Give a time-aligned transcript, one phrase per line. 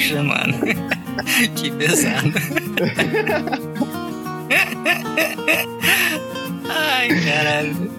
[0.00, 0.54] Da Xuxa, mano.
[1.56, 2.32] que pesado.
[6.68, 7.89] Ai, caralho.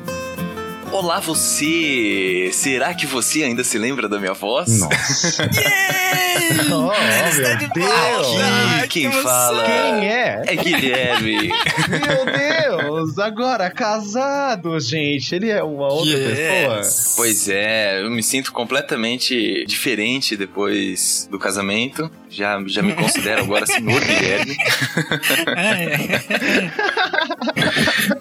[0.92, 2.50] Olá você!
[2.52, 4.80] Será que você ainda se lembra da minha voz?
[4.80, 5.50] Nossa.
[6.70, 8.28] oh, meu de Deus.
[8.28, 10.44] Aqui Ai, quem que fala Quem é?
[10.48, 11.48] é Guilherme.
[11.90, 12.26] Meu
[12.90, 15.34] Deus, agora casado, gente.
[15.34, 16.84] Ele é uma outra Yes.
[16.84, 17.14] pessoa.
[17.16, 22.12] pois é, eu me sinto completamente diferente depois do casamento.
[22.32, 24.58] Já, já me considero agora senhor Guilherme.
[25.48, 26.72] Ai, ai.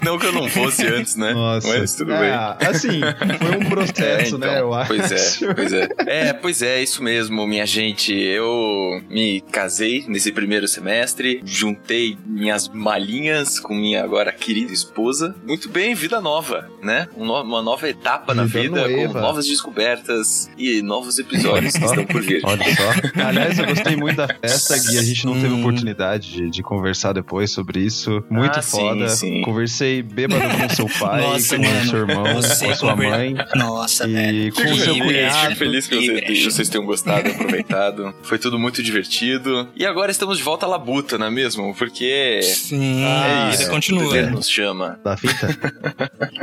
[0.02, 1.32] Não que eu não fosse antes, né?
[1.32, 1.68] Nossa.
[1.68, 2.30] Mas tudo bem.
[2.30, 3.00] Ah, assim,
[3.38, 4.60] foi um processo, É, então, né?
[4.60, 4.88] Eu acho.
[4.88, 5.88] Pois é, pois é.
[6.06, 8.12] É, pois é, isso mesmo, minha gente.
[8.12, 15.34] Eu me casei nesse primeiro semestre, juntei minhas malinhas com minha agora querida esposa.
[15.46, 17.08] Muito bem, vida nova, né?
[17.16, 22.04] Um Uma nova etapa na Vida vida, com novas descobertas e novos episódios que estão
[22.04, 22.40] por vir.
[22.44, 23.26] Olha só.
[23.28, 24.98] Aliás, eu gostei muito da festa, Gui.
[24.98, 28.24] A gente não teve oportunidade de, de conversar depois sobre isso.
[28.30, 29.08] Muito Ah, sim, foda.
[29.08, 29.42] sim.
[29.42, 31.84] Conversei bêbado com seu pai, Nossa, com mano.
[31.90, 33.34] seu irmão, Você com a sua mãe.
[33.54, 34.38] Nossa, velho.
[34.48, 35.56] E com o Fico seu cunhado.
[35.56, 38.14] feliz que, você- que vocês tenham gostado aproveitado.
[38.22, 39.68] Foi tudo muito divertido.
[39.76, 41.74] E agora estamos de volta à labuta, não é mesmo?
[41.74, 43.66] Porque Sim, Ah, é.
[43.66, 44.12] o continua.
[44.12, 44.98] dever nos chama.
[45.04, 45.46] La Vita.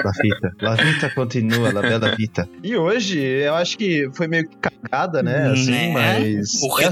[0.04, 0.52] La Vita.
[0.62, 2.48] La Vita continua, La Bela Vita.
[2.64, 5.50] E hoje, eu acho que foi meio que cagada, né?
[5.52, 5.92] Assim, Né?
[5.94, 6.62] mas.
[6.62, 6.92] O é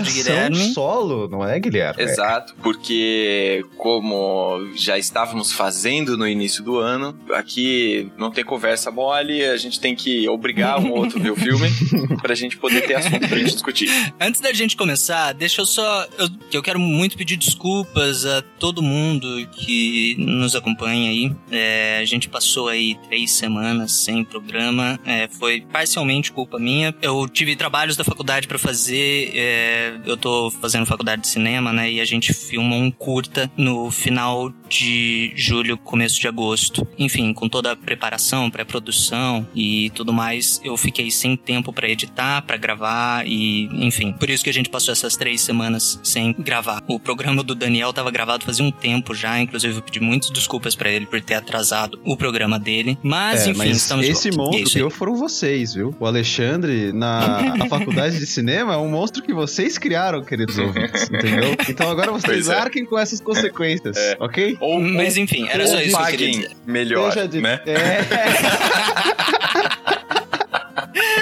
[0.00, 0.72] de Guilherme.
[0.72, 2.02] solo, não é, Guilherme?
[2.02, 9.44] Exato, porque como já estávamos fazendo no início do ano, aqui não tem conversa mole,
[9.44, 11.68] a gente tem que obrigar um ou outro a ver o filme
[12.22, 13.88] pra gente poder ter assunto pra gente discutir.
[14.20, 16.06] Antes da gente começar, deixa eu só.
[16.18, 21.32] Eu, eu quero muito pedir desculpas a todo mundo que nos acompanha aí.
[21.50, 24.98] É, a gente passou aí três semanas sem programa.
[25.04, 26.94] É, foi parcialmente culpa minha.
[27.02, 29.32] Eu tive trabalhos da faculdade pra fazer.
[29.34, 31.90] é, eu tô fazendo faculdade de cinema, né?
[31.90, 36.86] E a gente filmou um curta no final de julho, começo de agosto.
[36.98, 42.42] Enfim, com toda a preparação, pré-produção e tudo mais, eu fiquei sem tempo pra editar,
[42.42, 46.82] pra gravar e, enfim, por isso que a gente passou essas três semanas sem gravar.
[46.86, 50.74] O programa do Daniel tava gravado fazia um tempo já, inclusive eu pedi muitas desculpas
[50.74, 54.30] pra ele por ter atrasado o programa dele, mas É, enfim, mas estamos de esse
[54.30, 54.56] volta.
[54.56, 55.94] É monstro que eu foram vocês, viu?
[55.98, 61.56] O Alexandre, na faculdade de cinema, é um monstro que vocês criaram, queridos ouvintes, entendeu?
[61.68, 62.54] Então agora vocês Pois é.
[62.54, 64.16] arquem com essas consequências, É.
[64.20, 64.56] ok?
[64.60, 66.56] Ou, Mas enfim, era ou só isso que eu queria paguem dizer.
[66.66, 67.60] melhor, Deixa de- né?
[67.66, 69.30] É.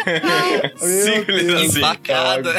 [0.76, 1.82] Simples assim.
[1.82, 2.58] Agora,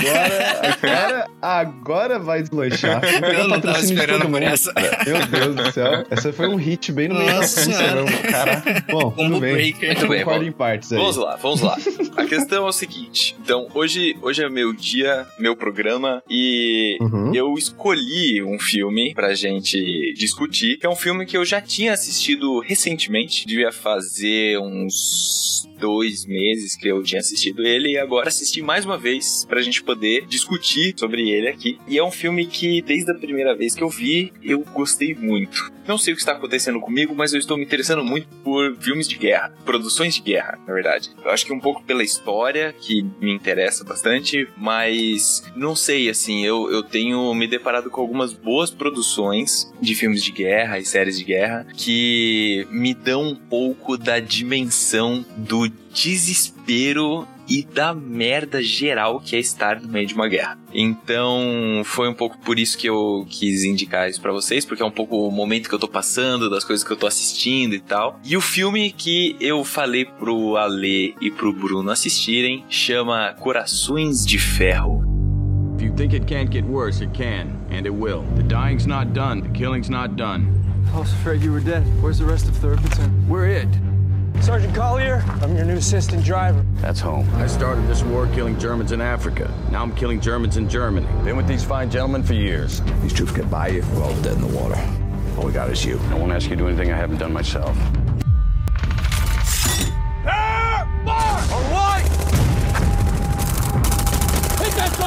[0.62, 3.02] agora, agora vai deslanchar.
[3.04, 4.74] Eu não tava esperando por essa.
[5.06, 6.06] Meu Deus do céu.
[6.10, 8.56] Essa foi um hit bem no meio da cara.
[8.90, 9.54] Bom, Combo tudo bem.
[9.54, 9.88] breaker.
[9.90, 11.00] Muito bem, em partes aí.
[11.00, 11.78] Vamos lá, vamos lá.
[12.18, 13.36] A questão é o seguinte.
[13.42, 17.34] Então, hoje, hoje é meu dia, meu programa, e Uhum.
[17.34, 21.94] eu escolhi um filme pra gente discutir, que é um filme que eu já tinha
[21.94, 23.46] assistido recentemente.
[23.48, 28.98] Devia fazer uns dois meses que eu tinha assistido ele, e agora assisti mais uma
[28.98, 31.80] vez pra gente poder discutir sobre ele aqui.
[31.88, 35.72] E é um filme que, desde a primeira vez que eu vi, eu gostei muito.
[35.88, 39.08] Não sei o que está acontecendo comigo, mas eu estou me interessando muito por filmes
[39.08, 41.10] de guerra, produções de guerra, na verdade.
[41.24, 46.46] Eu acho que um pouco pela história, que me interessa bastante, mas não sei, assim,
[46.46, 51.18] eu, eu tenho me deparado com algumas boas produções de filmes de guerra e séries
[51.18, 59.20] de guerra que me dão um pouco da dimensão do desespero e da merda geral
[59.20, 60.58] que é estar no meio de uma guerra.
[60.74, 64.86] Então, foi um pouco por isso que eu quis indicar isso pra vocês, porque é
[64.86, 67.80] um pouco o momento que eu tô passando, das coisas que eu tô assistindo e
[67.80, 68.20] tal.
[68.24, 74.38] E o filme que eu falei pro Ale e pro Bruno assistirem chama Corações de
[74.38, 75.04] Ferro.
[75.76, 78.24] If you think it can't get worse, it can, and it will.
[78.36, 80.48] The dying's not done, the killing's not done.
[80.94, 81.84] I was afraid you were dead.
[82.02, 83.30] Where's the rest of 3rd Platoon?
[83.30, 83.70] We're it.
[84.42, 86.66] Sergeant Collier, I'm your new assistant driver.
[86.76, 87.30] That's home.
[87.36, 89.54] I started this war killing Germans in Africa.
[89.70, 91.08] Now I'm killing Germans in Germany.
[91.24, 92.82] Been with these fine gentlemen for years.
[93.02, 94.76] These troops get by you, we're all dead in the water.
[95.38, 96.00] All we got is you.
[96.10, 97.78] I won't ask you to do anything I haven't done myself.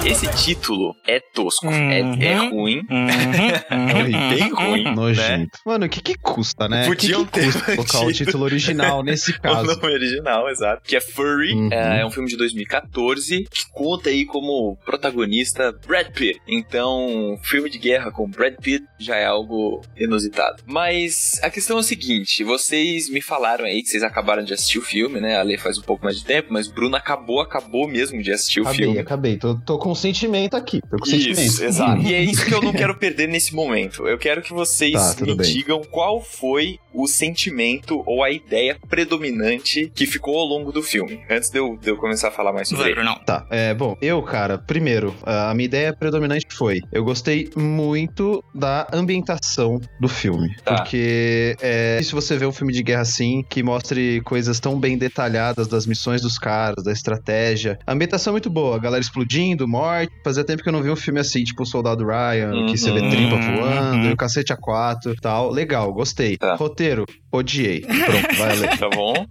[0.04, 2.50] Esse título é tosco, é, é Uhum.
[2.50, 3.06] ruim, Uhum,
[3.70, 4.90] é bem ruim, né?
[4.90, 5.58] Nojento.
[5.64, 6.82] Mano, o que que custa, né?
[6.88, 9.64] O que, Podiam que ter custa colocar o título original nesse O caso?
[9.64, 10.82] nome original, exato.
[10.84, 11.52] Que é Furry.
[11.54, 11.72] Uhum.
[11.72, 16.40] É, é um filme de 2014 que conta aí como protagonista Brad Pitt.
[16.48, 20.62] Então, filme de guerra com Brad Pitt já é algo inusitado.
[20.66, 24.78] Mas a questão é o seguinte: vocês me falaram aí que vocês acabaram de assistir
[24.78, 25.36] o filme, né?
[25.38, 28.32] A Lê faz um pouco mais de tempo, mas o Bruno acabou, acabou mesmo de
[28.32, 28.98] assistir o Acabei, filme.
[28.98, 29.36] acabei.
[29.38, 30.80] Tô, tô com sentimento aqui.
[30.90, 31.40] Tô com sentimento.
[31.40, 32.02] Isso, exato.
[32.02, 34.06] E é isso que eu não quero perder nesse momento.
[34.06, 35.46] Eu quero que vocês Tá, me bem.
[35.52, 41.20] digam qual foi o sentimento ou a ideia predominante que ficou ao longo do filme.
[41.30, 42.94] Antes de eu, de eu começar a falar mais sobre ele.
[42.94, 43.18] Brunão.
[43.24, 48.42] Tá, é, bom, eu, cara, primeiro, a a minha ideia predominante foi, eu gostei muito
[48.54, 50.76] da ambientação do filme, Tá.
[50.76, 54.96] porque é difícil você ver um filme de guerra assim, que mostre coisas tão bem
[54.96, 57.78] detalhadas das missões dos caras, da estratégia.
[57.86, 60.90] A ambientação é muito boa, a galera explodindo, morte, fazia tempo que eu não vi
[60.90, 63.10] um filme assim, tipo o Soldado Ryan, que você vê Uhum.
[63.10, 64.10] tripa voando, Uhum.
[64.10, 66.36] e o cacete A4 tal, legal, gostei.
[66.36, 66.54] Tá.
[66.54, 67.80] Roteiro, odiei.
[67.80, 68.78] Pronto, vai ler.
[68.78, 69.26] Tá bom?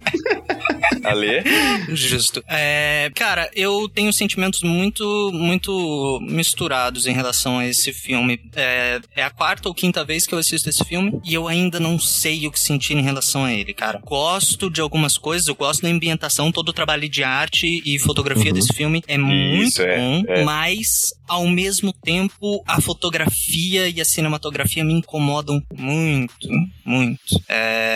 [1.04, 1.42] Ale?
[1.88, 2.42] Justo.
[2.48, 8.40] É, cara, eu tenho sentimentos muito, muito misturados em relação a esse filme.
[8.54, 11.80] É, é a quarta ou quinta vez que eu assisto esse filme e eu ainda
[11.80, 14.00] não sei o que sentir em relação a ele, cara.
[14.04, 18.42] Gosto de algumas coisas, eu gosto da ambientação, todo o trabalho de arte e fotografia
[18.42, 18.52] Uhum.
[18.54, 20.44] desse filme é muito é, bom, é.
[20.44, 26.48] mas ao mesmo tempo a fotografia e a cinematografia me incomodam muito,
[26.84, 27.40] muito.
[27.48, 27.91] É,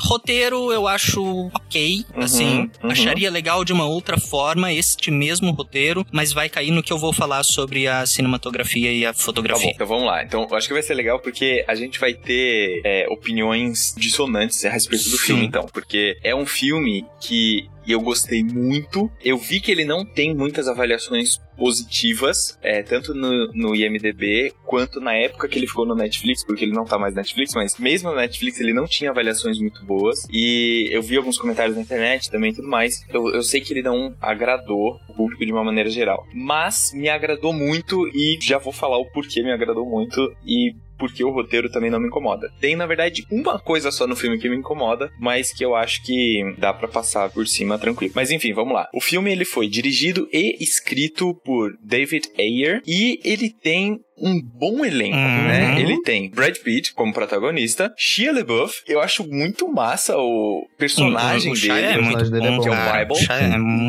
[0.00, 2.90] roteiro eu acho ok, Uhum, assim, uhum.
[2.90, 6.98] acharia legal de uma outra forma este mesmo roteiro, mas vai cair no que eu
[6.98, 9.70] vou falar sobre a cinematografia e a Tá bom, fotografia.
[9.74, 10.22] então vamos lá.
[10.22, 14.64] Então, eu acho que vai ser legal porque a gente vai ter é, opiniões dissonantes
[14.64, 15.26] a respeito do Sim.
[15.26, 15.66] filme, então.
[15.72, 19.10] Porque é um filme que eu gostei muito.
[19.22, 25.00] Eu vi que ele não tem muitas avaliações positivas, é, tanto no, no IMDB quanto
[25.00, 27.76] na época que ele ficou no Netflix, porque ele não tá mais na Netflix, mas
[27.78, 30.26] mesmo no Netflix ele não tinha avaliações muito boas.
[30.30, 33.04] E eu vi alguns comentários na internet também e tudo mais.
[33.08, 37.08] Eu, eu sei que ele não agradou o público de uma maneira geral, mas me
[37.08, 41.70] agradou muito e já vou falar o porquê me agradou muito e porque o roteiro
[41.70, 42.52] também não me incomoda.
[42.60, 46.02] Tem, na verdade, uma coisa só no filme que me incomoda, mas que eu acho
[46.02, 48.12] que dá pra passar por cima tranquilo.
[48.14, 48.88] Mas enfim, vamos lá.
[48.92, 54.84] O filme ele foi dirigido e escrito por David Ayer e ele tem um bom
[54.84, 55.48] elenco, Uhum.
[55.48, 55.80] né?
[55.80, 58.74] Ele tem Brad Pitt como protagonista, Shia LaBeouf.
[58.86, 61.72] Eu acho muito massa o personagem o, o dele.
[61.72, 62.98] é muito personagem dele é bom, que é o.
[62.98, 63.26] Bible,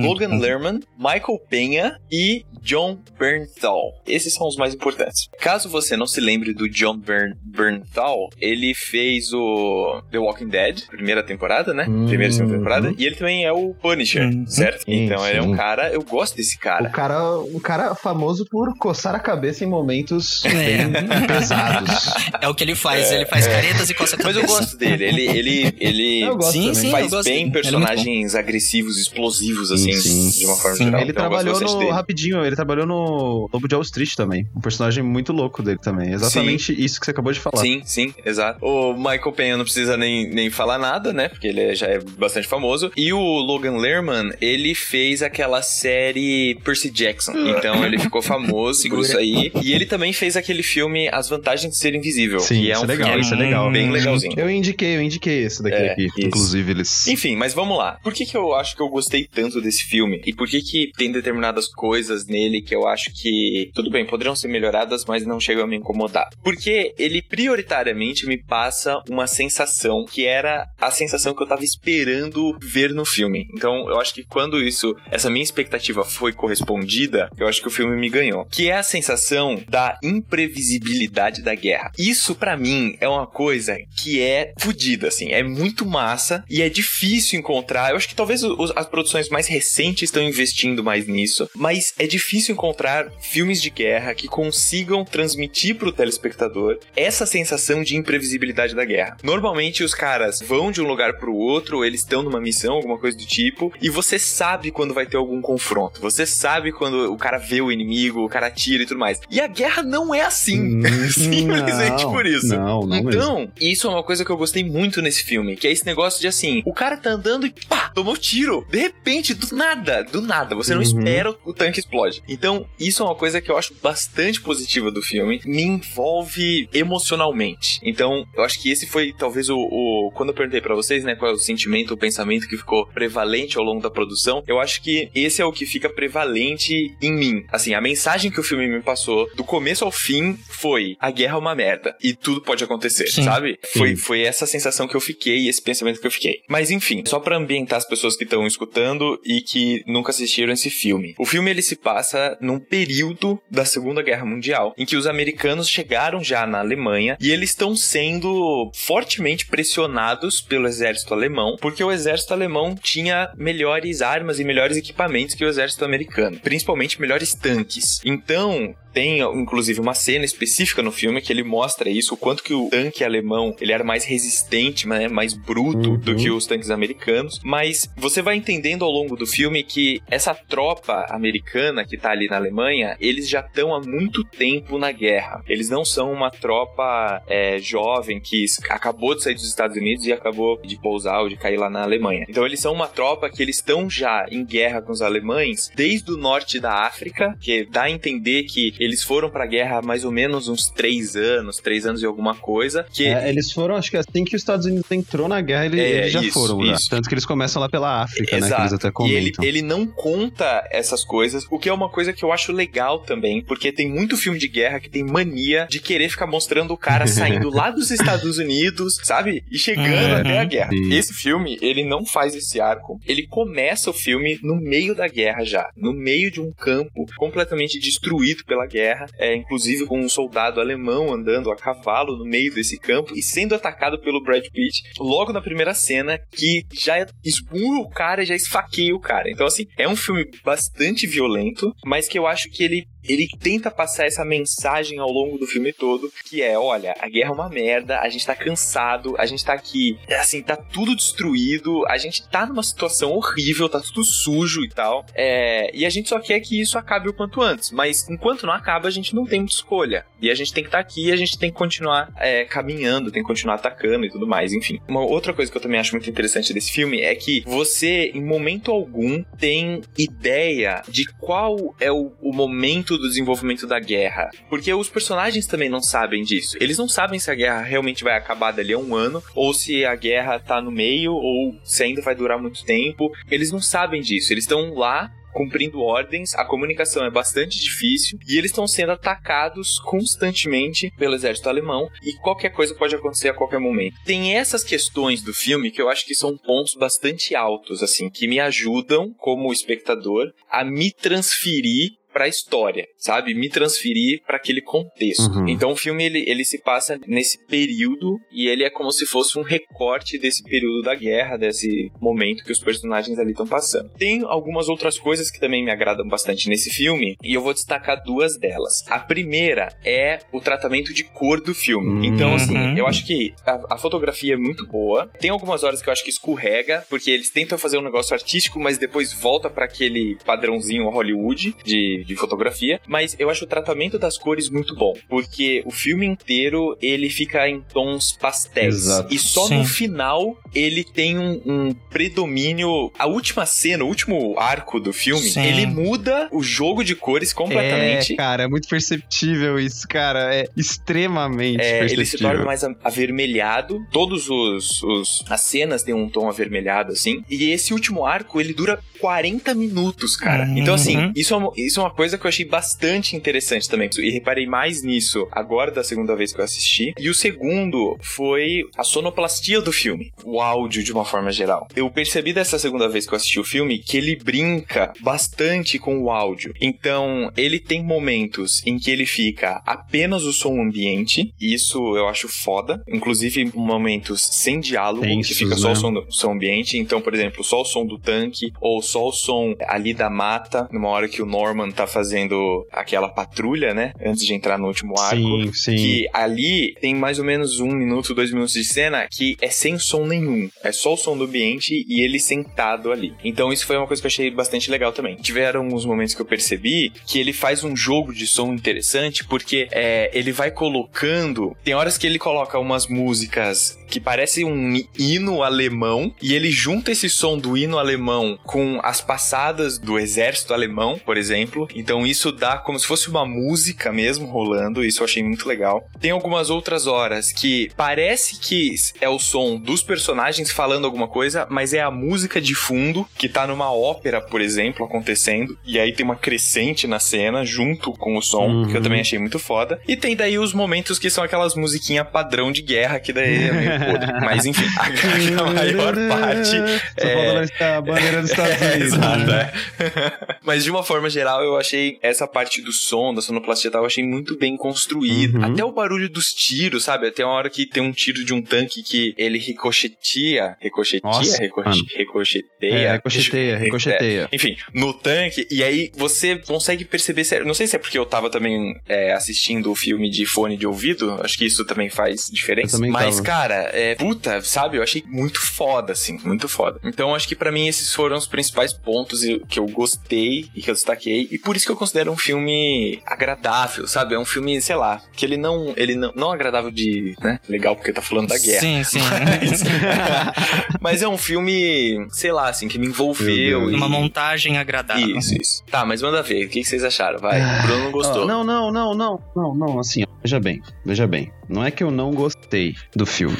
[0.04, 0.38] é Logan bom.
[0.40, 3.94] Lerman, Michael Penha e John Bernthal.
[4.08, 5.30] Esses são os mais importantes.
[5.40, 10.82] Caso você não se lembre do John Bern Bernthal, ele fez o The Walking Dead,
[10.88, 11.86] primeira temporada, né?
[11.88, 12.06] Hum.
[12.08, 12.94] Primeira e segunda temporada.
[12.98, 14.46] E ele também é o Punisher, Uhum.
[14.48, 14.84] certo?
[14.84, 15.56] Sim, então ele é um sim.
[15.56, 16.90] cara, eu gosto desse O cara.
[16.90, 20.86] cara, um cara famoso por coçar a cabeça em momentos É.
[20.88, 22.10] bem pesados.
[22.42, 24.54] É o que ele faz, ele faz caretas e coça a Mas cabeça.
[24.54, 25.04] eu gosto dele.
[25.06, 30.40] Ele, ele, ele Sim, sim, faz gosto bem é personagens agressivos, explosivos, Sim, assim, sim.
[30.40, 30.84] de uma forma Sim.
[30.86, 31.02] geral.
[31.02, 31.80] Ele Então trabalhou no.
[31.80, 31.92] dele.
[31.92, 34.48] Rapidinho, ele trabalhou no Lobo de Wall Street também.
[34.56, 36.14] Um personagem muito louco dele também.
[36.14, 37.62] Exatamente isso que você acabou de falar.
[37.62, 38.64] Sim, sim, exato.
[38.66, 41.30] O Michael Penha não precisa nem, nem falar nada, né?
[41.30, 42.92] Porque ele já é bastante famoso.
[42.96, 47.34] E o Logan Lerman, ele fez aquela série Percy Jackson.
[47.34, 49.08] Então ele ficou famoso por Segura.
[49.08, 49.52] isso aí.
[49.64, 52.40] E ele também fez aquele filme As Vantagens de Ser Invisível.
[52.40, 53.72] Sim, que é isso um é legal, filme isso é legal.
[53.72, 53.92] bem Hum.
[53.92, 54.34] legalzinho.
[54.38, 56.06] Eu indiquei, eu indiquei esse daqui É, aqui.
[56.06, 56.22] isso.
[56.22, 57.08] Inclusive, eles.
[57.08, 58.00] Enfim, mas vamos lá.
[58.04, 60.22] Por que, que eu acho que eu gostei tanto desse filme?
[60.26, 64.36] E por que que tem determinadas coisas nele que eu acho que, tudo bem, poderiam
[64.36, 66.30] ser melhoradas, mas não chegam a me incomodar?
[66.44, 72.58] Porque ele prioritariamente me passa uma sensação que era a sensação que eu tava esperando
[72.62, 73.48] ver no filme.
[73.54, 77.72] Então, eu acho que quando isso, essa minha expectativa foi correspondida, eu acho que o
[77.72, 78.46] filme me ganhou.
[78.46, 81.92] Que é a sensação da imprevisibilidade da guerra.
[81.98, 85.32] Isso, pra mim, é uma coisa que é fodida, assim.
[85.32, 87.92] É muito massa e é difícil encontrar.
[87.92, 92.08] Eu acho que talvez os- as produções mais recentes estão investindo mais nisso, mas é
[92.08, 98.86] difícil encontrar filmes de guerra que consigam transmitir pro telespectador essa sensação de imprevisibilidade da
[98.86, 99.18] guerra.
[99.24, 102.98] Normalmente os caras vão de um lugar pro outro, ou eles estão numa missão, alguma
[102.98, 106.02] coisa do tipo, e você sabe quando vai ter algum confronto.
[106.02, 109.20] Você sabe quando o cara vê o inimigo, o cara atira e tudo mais.
[109.30, 110.82] E a guerra não é assim.
[111.12, 112.48] Simplesmente Não, por isso.
[112.48, 113.10] Não, não mesmo.
[113.10, 116.20] Então, isso é uma coisa que eu gostei muito nesse filme, que é esse negócio
[116.22, 118.66] de assim, o cara tá andando e pá, tomou tiro.
[118.70, 120.88] De repente, do nada, do nada, você não Uhum.
[121.00, 122.22] espera o tanque explode.
[122.28, 127.80] Então, isso é uma coisa que eu acho bastante positiva do filme, me envolve emocionalmente.
[127.84, 131.16] Então, eu acho que esse foi talvez o, o- quando eu perguntei pra vocês, né,
[131.16, 134.82] qual é o sentimento, o pensamento que ficou prevalente ao longo da produção, eu acho
[134.82, 137.44] que esse é o que fica prevalente em mim.
[137.52, 141.36] Assim, a mensagem que o filme me passou do começo ao fim foi: a guerra
[141.36, 143.24] é uma merda e tudo pode acontecer, Sim.
[143.24, 143.60] sabe?
[143.64, 143.80] Sim.
[143.80, 146.42] Foi, foi essa sensação que eu fiquei, esse pensamento que eu fiquei.
[146.48, 150.70] Mas enfim, só pra ambientar as pessoas que estão escutando e que nunca assistiram esse
[150.70, 151.16] filme.
[151.18, 155.70] O filme ele se passa num período da Segunda Guerra Mundial em que os americanos
[155.70, 161.92] chegaram já na Alemanha e eles estão sendo fortemente pressionados pelo exército alemão, porque o
[161.92, 168.00] exército alemão tinha melhores armas e melhores equipamentos que o exército americano, principalmente melhores tanques.
[168.06, 172.54] Então, tem inclusive uma cena específica no filme que ele mostra isso, o quanto que
[172.54, 175.98] o tanque alemão ele era mais resistente, né, mais bruto Uhum.
[175.98, 177.40] do que os tanques americanos.
[177.44, 182.28] Mas você vai entendendo ao longo do filme que essa tropa americana que tá ali
[182.28, 185.44] na Alemanha, eles já estão há muito tempo na guerra.
[185.48, 190.12] Eles não são uma tropa é, jovem que acabou de sair dos Estados Unidos e
[190.14, 192.26] acabou de pousar ou de cair lá na Alemanha.
[192.30, 196.12] Então eles são uma tropa que eles estão já em guerra com os alemães desde
[196.12, 200.04] o norte da África, que dá a entender que eles foram pra guerra há mais
[200.06, 202.86] ou menos uns três anos, três anos e alguma coisa.
[202.92, 205.80] Que É, eles foram, acho que assim que os Estados Unidos entrou na guerra, ele-
[205.80, 206.66] É, eles já isso, foram.
[206.66, 206.74] já.
[206.74, 206.90] isso.
[206.90, 208.48] Tanto que eles começam lá pela África, né?
[208.50, 208.92] Que eles até E ele,
[209.32, 209.46] comentam.
[209.46, 213.42] ele não conta essas coisas, o que é uma coisa que eu acho legal também,
[213.44, 217.06] porque tem muito filme de guerra que tem mania de querer ficar mostrando o cara
[217.48, 219.44] saindo lá dos Estados Unidos, sabe?
[219.52, 220.16] E chegando Uhum.
[220.22, 220.70] até a guerra.
[220.72, 220.94] Sim.
[220.94, 223.00] Esse filme, ele não faz esse arco.
[223.06, 227.80] Ele começa o filme no meio da guerra já, no meio de um campo completamente
[227.80, 232.78] destruído pela guerra, é, inclusive com um soldado alemão andando a cavalo no meio desse
[232.78, 237.90] campo e sendo atacado pelo Brad Pitt logo na primeira cena, que já esmurra o
[237.90, 239.30] cara já esfaqueia o cara.
[239.30, 243.72] Então, assim, é um filme bastante violento, mas que eu acho que ele ele tenta
[243.72, 247.50] passar essa mensagem ao longo do filme todo, que é, olha, a guerra é uma
[247.50, 252.28] merda, a gente tá cansado, a gente tá aqui, assim, tá tudo destruído, a gente
[252.28, 256.40] tá numa situação horrível, tá tudo sujo e tal, é, e a gente só quer
[256.40, 259.56] que isso acabe o quanto antes, mas enquanto não acaba, a gente não tem muita
[259.56, 262.44] escolha, e a gente tem que estar aqui e a gente tem que continuar é,
[262.46, 264.80] caminhando, tem que continuar atacando e tudo mais, enfim.
[264.88, 268.24] Uma outra coisa que eu também acho muito interessante desse filme é que você, em
[268.24, 274.30] momento algum, tem ideia de qual é o, o momento do desenvolvimento da guerra.
[274.50, 276.58] Porque os personagens também não sabem disso.
[276.60, 279.86] Eles não sabem se a guerra realmente vai acabar dali a um ano, ou se
[279.86, 283.12] a guerra tá no meio, ou se ainda vai durar muito tempo.
[283.30, 284.34] Eles não sabem disso.
[284.34, 289.80] Eles estão lá cumprindo ordens, a comunicação é bastante difícil e eles estão sendo atacados
[289.80, 293.96] constantemente pelo exército alemão e qualquer coisa pode acontecer a qualquer momento.
[294.06, 298.28] Tem essas questões do filme que eu acho que são pontos bastante altos, assim, que
[298.28, 303.34] me ajudam como espectador a me transferir pra história, sabe?
[303.34, 305.38] Me transferir pra aquele contexto.
[305.38, 305.48] Uhum.
[305.48, 309.40] Então o filme ele, ele se passa nesse período e ele é como se fosse
[309.40, 313.90] um recorte desse período da guerra, desse momento que os personagens ali estão passando.
[313.98, 318.04] Tem algumas outras coisas que também me agradam bastante nesse filme e eu vou destacar
[318.04, 318.84] duas delas.
[318.90, 321.90] A primeira é o tratamento de cor do filme.
[321.90, 322.04] Uhum.
[322.04, 325.10] Então assim, eu acho que a, a fotografia é muito boa.
[325.22, 328.60] Tem algumas horas que eu acho que escorrega, porque eles tentam fazer um negócio artístico,
[328.60, 332.80] mas depois volta para aquele padrãozinho Hollywood de, de fotografia.
[332.88, 337.48] Mas eu acho o tratamento das cores muito bom, porque o filme inteiro ele fica
[337.48, 338.76] em tons pastéis.
[338.76, 339.14] Exato.
[339.14, 339.58] E só Sim.
[339.60, 342.92] no final ele tem um, um predomínio.
[342.98, 345.42] A última cena, o último arco do filme, Sim.
[345.44, 348.14] ele muda o jogo de cores completamente.
[348.14, 350.34] É, cara, é muito perceptível isso, cara.
[350.34, 351.94] É extremamente É, perceptível.
[352.00, 353.80] ele se torna mais avermelhado.
[353.92, 357.24] Todos os, os- as cenas têm um tom avermelhado assim.
[357.30, 360.46] E esse último arco ele dura 40 minutos, cara.
[360.46, 360.58] Uhum.
[360.58, 363.90] Então assim, isso é, uma, isso é uma coisa que eu achei bastante interessante também.
[363.98, 366.94] E reparei mais nisso agora da segunda vez que eu assisti.
[366.98, 371.68] E o segundo foi a sonoplastia do filme, o áudio de uma forma geral.
[371.76, 376.00] Eu percebi dessa segunda vez que eu assisti o filme que ele brinca bastante com
[376.00, 376.54] o áudio.
[376.62, 382.08] Então, ele tem momentos em que ele fica apenas o som ambiente, e isso eu
[382.08, 382.84] acho foda.
[382.88, 385.74] Inclusive, momentos sem diálogo, Tensos, que fica só né?
[385.74, 386.78] o som, do, som ambiente.
[386.78, 390.68] Então, por exemplo, só o som do tanque, ou só o som ali da mata,
[390.72, 393.94] numa hora que o Norman tá fazendo aquela patrulha, né?
[394.04, 395.16] Antes de entrar no último arco.
[395.16, 395.76] Sim, sim.
[395.76, 399.80] Que ali tem mais ou menos um minuto, dois minutos de cena que é sem
[399.80, 400.50] som nenhum.
[400.64, 403.14] É só o som do ambiente e ele sentado ali.
[403.24, 405.16] Então isso foi uma coisa que eu achei bastante legal também.
[405.16, 409.68] Tiveram alguns momentos que eu percebi que ele faz um jogo de som interessante porque
[409.72, 411.56] é, ele vai colocando.
[411.64, 416.92] Tem horas que ele coloca umas músicas que parece um hino alemão e ele junta
[416.92, 421.68] esse som do hino alemão com as passadas do exército alemão, por exemplo.
[421.76, 424.84] Então isso dá como se fosse uma música mesmo rolando.
[424.84, 425.88] Isso eu achei muito legal.
[426.00, 431.48] Tem algumas outras horas que parece que é o som dos personagens falando alguma coisa,
[431.50, 435.58] mas é a música de fundo que tá numa ópera, por exemplo, acontecendo.
[435.66, 438.68] E aí tem uma crescente na cena junto com o som, Uhum.
[438.72, 439.80] que eu também achei muito foda.
[439.88, 443.52] E tem daí os momentos que são aquelas musiquinhas padrão de guerra, que daí é
[443.52, 444.14] meio podre.
[444.22, 446.58] Mas enfim, a, a maior parte.
[447.00, 448.94] Só é- a bandeira dos Estados Unidos.
[448.94, 449.52] Exato, né?
[449.80, 450.36] é.
[450.44, 453.88] Mas de uma forma geral, eu achei essa parte do som, da sonoplastia tal, eu
[453.88, 455.38] achei muito bem construída.
[455.40, 455.46] Uhum.
[455.54, 457.08] Até o barulho dos tiros, sabe?
[457.08, 460.58] Até uma hora que tem um tiro de um tanque que ele ricocheteia.
[460.62, 461.02] Ricocheteia?
[461.14, 461.84] Nossa, Rico- mano.
[461.96, 462.74] ricocheteia.
[462.74, 464.30] É, ricocheteia, É, ricocheteia.
[464.32, 467.24] enfim, no tanque, e aí você consegue perceber.
[467.24, 470.58] se- Não sei se é porque eu tava também é, assistindo o filme de fone
[470.58, 472.78] de ouvido, acho que isso também faz diferença.
[472.78, 473.24] Também Mas, tava.
[473.28, 474.78] cara, é, puta, sabe?
[474.78, 476.80] Eu achei muito foda, assim, muito foda.
[476.84, 480.70] Então, acho que pra mim esses foram os principais pontos que eu gostei e que
[480.70, 484.14] eu destaquei, e por isso que eu considero um filme agradável, sabe?
[484.14, 485.74] É um filme, sei lá, que ele não.
[485.76, 487.16] Ele não, não agradável de.
[487.24, 487.40] né?
[487.50, 488.60] Legal porque tá falando da guerra.
[488.60, 489.00] Sim, sim.
[489.50, 489.64] Mas,
[490.80, 493.72] mas é um filme, sei lá, assim, que me envolveu.
[493.72, 495.18] E- Uma montagem agradável.
[495.18, 495.64] Isso, isso.
[495.72, 496.46] Tá, mas manda ver.
[496.46, 497.18] O que vocês acharam?
[497.18, 497.42] Vai.
[497.42, 498.28] O Bruno não gostou.
[498.28, 501.32] Não, não, não, não, não, não, assim, ó, veja bem, veja bem.
[501.50, 503.38] Não é que eu não gostei do filme.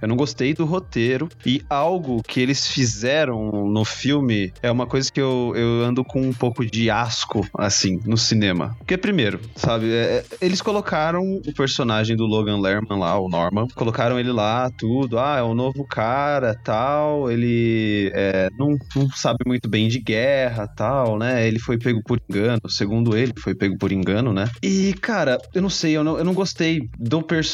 [0.00, 1.28] Eu não gostei do roteiro.
[1.46, 6.20] E algo que eles fizeram no filme é uma coisa que eu, eu ando com
[6.20, 8.74] um pouco de asco, assim, no cinema.
[8.78, 13.66] Porque, primeiro, sabe, é- é- eles colocaram o personagem do Logan Lerman lá, o Norman,
[13.74, 19.38] colocaram ele lá, tudo, ah, é um novo cara, tal, ele é, não, não sabe
[19.46, 23.76] muito bem de guerra, tal, né, ele foi pego por engano, segundo ele, foi pego
[23.78, 27.51] por engano, né, e, cara, eu não sei, eu não, eu não gostei do personagem,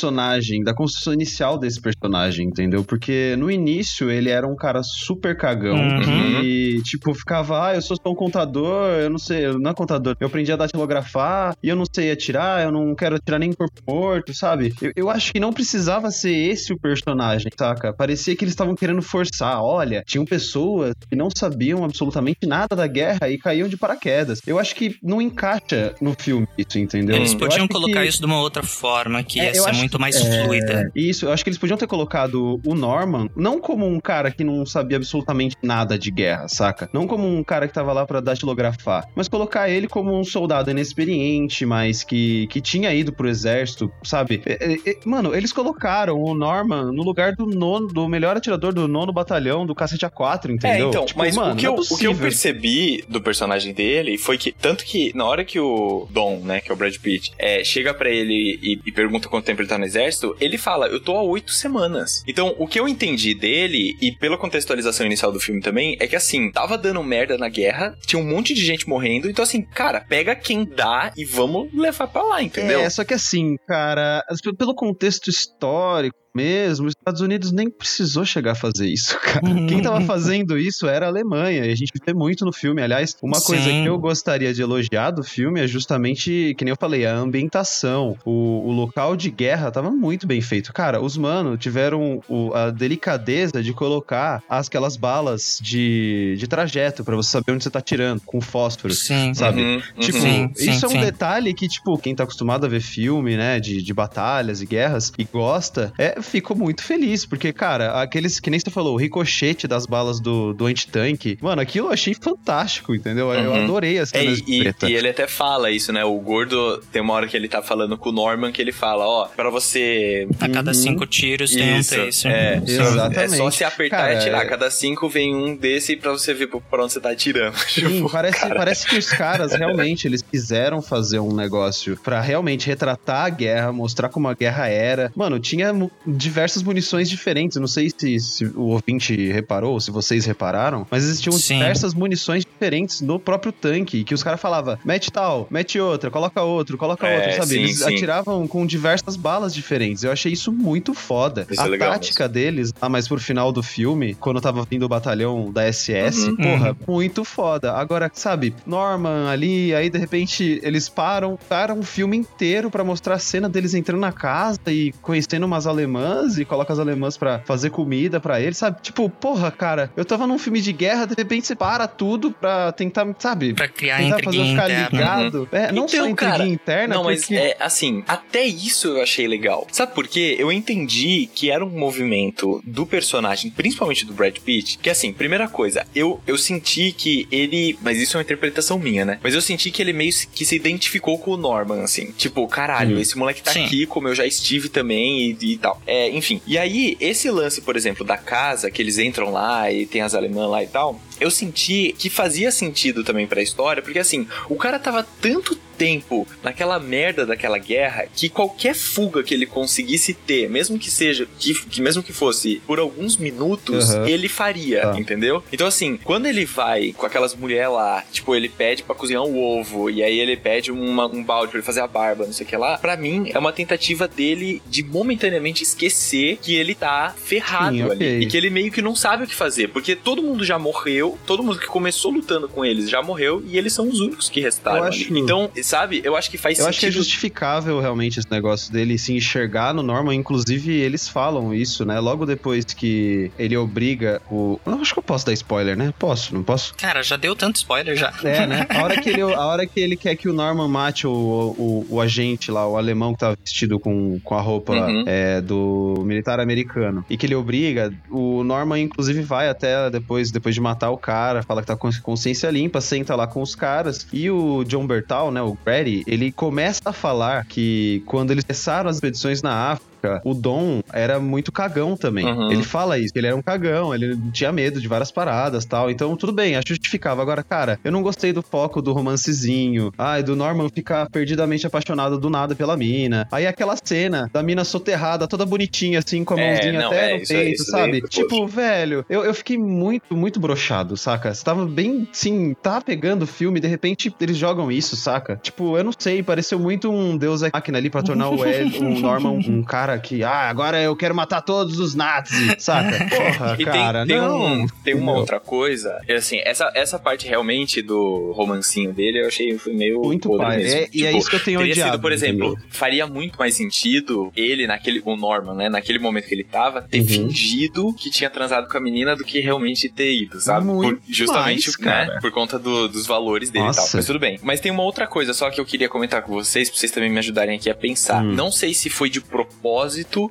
[0.64, 5.76] da construção inicial desse personagem, entendeu, porque no início ele era um cara super cagão,
[5.78, 6.43] Uhum.
[6.43, 9.75] e, tipo, ficava, ah, eu sou só um contador, eu não sei, eu não é
[9.75, 13.50] contador, eu aprendi a datilografar, e eu não sei atirar, eu não quero atirar nem
[13.50, 14.73] em corpo morto, sabe?
[14.81, 17.93] Eu, eu acho que não precisava ser esse o personagem, saca?
[17.93, 22.87] Parecia que eles estavam querendo forçar, olha, tinham pessoas que não sabiam absolutamente nada da
[22.87, 24.40] guerra e caíam de paraquedas.
[24.47, 27.17] Eu acho que não encaixa no filme isso, entendeu?
[27.17, 29.98] Eles podiam colocar que- isso de uma outra forma, que É, ia ser acho muito
[29.98, 30.92] mais é, fluida.
[30.94, 34.44] Isso, eu acho que eles podiam ter colocado o Norman não como um cara que
[34.44, 36.88] não sabia absolutamente nada de guerra, saca?
[36.92, 40.70] Não como um cara que tava lá pra datilografar, mas colocar ele como um soldado
[40.70, 44.42] inexperiente, mas que, que tinha ido pro exército, sabe?
[44.44, 48.72] É, é, é, mano, eles colocaram o Norman no lugar do nono, do melhor atirador
[48.72, 50.88] do nono batalhão do cacete A4, É, entendeu?
[50.90, 54.18] então, Tipo, mas mano, o, que eu, é o que eu percebi do personagem dele
[54.18, 57.32] foi que, tanto que na hora que o Dom, né, que é o Brad Pitt,
[57.38, 60.86] é, chega pra ele e, e pergunta quanto tempo ele tá no exército, ele fala,
[60.86, 62.23] eu tô há oito semanas.
[62.26, 66.17] Então, o que eu entendi dele, e pela contextualização inicial do filme também, é que
[66.17, 70.00] assim, tava dando merda na guerra, tinha um monte de gente morrendo, então assim, cara,
[70.00, 72.80] pega quem dá e vamos levar pra lá, entendeu?
[72.80, 74.25] É, só que assim, cara,
[74.56, 79.41] pelo contexto histórico mesmo, os Estados Unidos nem precisou chegar a fazer isso, cara.
[79.67, 82.82] Quem tava fazendo isso era a Alemanha, e a gente vê muito no filme.
[82.82, 83.82] Aliás, uma coisa Sim.
[83.82, 88.17] que eu gostaria de elogiar do filme é justamente, que nem eu falei, a ambientação.
[88.25, 90.73] O, o local de guerra tava muito bem feito.
[90.73, 97.17] Cara, os mano tiveram o- a delicadeza de colocar aquelas balas de, de trajeto pra
[97.17, 99.32] você saber onde você tá tirando, com fósforo Sim.
[99.34, 99.62] sabe?
[99.62, 100.23] Uhum, Tipo, uhum.
[100.25, 101.00] Sim, sim, isso é um sim.
[101.00, 105.12] detalhe que, tipo, quem tá acostumado a ver filme, né, de, de batalhas e guerras
[105.19, 109.67] e gosta, é, ficou muito feliz, porque, cara, aqueles, que nem você falou, o ricochete
[109.67, 113.32] das balas do, do antitanque, mano, aquilo eu achei fantástico, entendeu?
[113.32, 113.64] Eu Uhum.
[113.64, 114.88] adorei as É, cenas e, de treta.
[114.91, 116.04] e ele até fala isso, né?
[116.04, 119.06] O gordo tem uma hora que ele tá falando com o Norman que ele fala,
[119.06, 120.28] ó, pra você.
[120.41, 120.75] A cada Uhum.
[120.75, 122.28] cinco tiros tem um Isso, tracer.
[122.30, 122.62] é.
[122.67, 123.19] Exatamente.
[123.21, 124.43] É só se apertar Cara, e atirar.
[124.43, 127.56] é- Cada cinco vem um desse pra você ver pra onde você tá atirando.
[127.69, 128.54] Sim, Tipo, parece, cara.
[128.54, 133.73] parece que os caras realmente eles quiseram fazer um negócio pra realmente retratar a guerra,
[133.73, 135.12] mostrar como a guerra era.
[135.14, 135.73] Mano, tinha
[136.16, 137.56] diversas munições diferentes.
[137.56, 141.54] Eu não sei se, se o ouvinte reparou, se vocês repararam, mas existiam Sim.
[141.54, 144.04] diversas munições diferentes no próprio tanque.
[144.04, 147.49] Que os caras falavam, mete tal, mete outra, coloca outro, coloca É, outra, sabe?
[147.54, 147.84] sim, Eles sim.
[147.84, 150.02] atiravam com diversas balas diferentes.
[150.04, 151.47] Eu achei isso muito foda.
[151.50, 154.84] Isso a é legal tática deles, ah, mas pro final do filme, quando tava vindo
[154.84, 156.36] o batalhão da SS, Uhum.
[156.36, 156.94] porra, Uhum.
[156.94, 157.73] muito foda.
[157.73, 163.14] Agora, sabe, Norman ali, aí de repente eles param, param um filme inteiro pra mostrar
[163.14, 165.98] a cena deles entrando na casa e conhecendo umas alemãs
[166.39, 168.80] e coloca as alemãs pra fazer comida pra eles, sabe?
[168.82, 172.73] Tipo, porra, cara, eu tava num filme de guerra, de repente você para tudo pra
[172.73, 173.54] tentar, sabe?
[173.54, 174.89] Pra criar tentar fazer eu ficar interna.
[174.93, 175.49] ligado.
[175.52, 177.34] É, não Então, só intriga cara, interna, Não, mas porque...
[177.34, 179.67] é assim, até isso eu achei legal.
[179.73, 180.37] Sabe por quê?
[180.39, 185.49] Eu entendi que era um movimento do personagem, principalmente do Brad Pitt, que assim, primeira
[185.49, 187.78] coisa, eu, eu senti que ele.
[187.82, 189.19] Mas isso é uma interpretação minha, né?
[189.23, 192.13] Mas eu senti que ele meio que se identificou com o Norman, assim.
[192.13, 193.00] Tipo, caralho, Hum.
[193.00, 193.65] esse moleque tá Sim.
[193.65, 195.80] aqui, como eu já estive também e, e tal.
[195.90, 196.42] É, enfim.
[196.46, 200.14] E aí, esse lance, por exemplo, da casa, que eles entram lá e tem as
[200.14, 204.57] alemãs lá e tal, eu senti que fazia sentido também pra história, porque assim, o
[204.57, 210.50] cara tava tanto tempo naquela merda daquela guerra que qualquer fuga que ele conseguisse ter,
[210.50, 214.09] mesmo que seja, que, que mesmo que fosse por alguns minutos, Aham.
[214.09, 214.99] ele faria, Tá.
[214.99, 215.43] entendeu?
[215.52, 219.39] Então assim, quando ele vai com aquelas mulheres lá, tipo, ele pede pra cozinhar um
[219.39, 222.45] ovo, e aí ele pede uma- um balde pra ele fazer a barba, não sei
[222.45, 227.15] o que lá, pra mim é uma tentativa dele de momentaneamente esquecer que ele tá
[227.25, 227.93] ferrado Sim, ali.
[227.93, 228.19] ok.
[228.21, 231.07] E que ele meio que não sabe o que fazer, porque todo mundo já morreu,
[231.26, 234.40] todo mundo que começou lutando com eles já morreu, e eles são os únicos que
[234.40, 237.80] restaram Eu acho- Então, sabe, eu acho que faz Eu acho que é sentido justificável
[237.80, 240.14] realmente esse negócio dele se enxergar no Norman.
[240.14, 241.99] Inclusive, eles falam isso, né?
[242.00, 244.58] Logo depois que ele obriga o.
[244.66, 245.92] Eu acho que eu posso dar spoiler, né?
[245.99, 246.75] Posso, não posso?
[246.75, 248.12] Cara, já deu tanto spoiler já.
[248.25, 248.66] É, né?
[248.68, 251.86] A hora que ele, a hora que ele quer que o Norman mate o, o,
[251.88, 255.04] o agente lá, o alemão que tava vestido com, com a roupa Uhum.
[255.06, 260.54] é, do militar americano, e que ele obriga, o Norman inclusive vai até depois, depois
[260.54, 264.06] de matar o cara, fala que tá com consciência limpa, senta lá com os caras,
[264.13, 268.91] e o John Bertal, né, o Brady, ele começa a falar que quando eles começaram
[268.91, 269.87] as expedições na África,
[270.25, 272.26] o Dom era muito cagão também.
[272.26, 272.50] Uhum.
[272.50, 275.91] Ele fala isso, que ele era um cagão, ele tinha medo de várias paradas tal.
[275.91, 277.23] Então, tudo bem, acho justificável.
[277.23, 279.93] Agora, cara, eu não gostei do foco do romancezinho.
[279.97, 283.26] Ai, do Norman ficar perdidamente apaixonado do nada pela mina.
[283.30, 287.11] Aí aquela cena da mina soterrada, toda bonitinha, assim, com a É, mãozinha não, até
[287.11, 288.00] é, no isso peito, isso sabe?
[288.00, 291.32] foi Tipo, velho, eu, eu fiquei muito, muito brochado, saca?
[291.32, 295.37] Você tava bem, sim, tá pegando o filme, de repente eles jogam isso, saca?
[295.43, 298.78] Tipo, eu não sei, pareceu muito um Deus Ex Machina ali pra tornar o, Ed,
[298.78, 303.06] o Norman um cara que, ah, agora eu quero matar todos os nazis, saca?
[303.08, 304.36] Porra, E tem- cara, tem, não.
[304.44, 305.14] um- tem uma Entendeu?
[305.20, 305.96] outra coisa.
[306.08, 310.02] é Assim, essa, essa parte realmente do romancinho dele eu achei foi meio.
[310.02, 310.56] Muito podre pai.
[310.58, 310.78] mesmo.
[310.80, 311.92] É, e é Tipo, isso que eu tenho Teria odiado.
[311.92, 312.66] sido, por exemplo, entendeu?
[312.70, 315.00] faria muito mais sentido ele, naquele.
[315.04, 315.68] O Norman, né?
[315.68, 317.06] Naquele momento que ele tava, ter Uhum.
[317.06, 320.66] fingido que tinha transado com a menina do que realmente ter ido, sabe?
[320.66, 322.14] Muito Por- justamente, mais, cara.
[322.14, 322.18] né?
[322.20, 323.76] Por conta do- dos valores dele e tal.
[323.76, 323.96] Nossa.
[323.96, 324.38] Mas tudo bem.
[324.42, 327.08] Mas tem uma outra coisa só que eu queria comentar com vocês, pra vocês também
[327.10, 328.22] me ajudarem aqui a pensar.
[328.24, 328.32] Hum.
[328.34, 329.58] Não sei se foi de propósito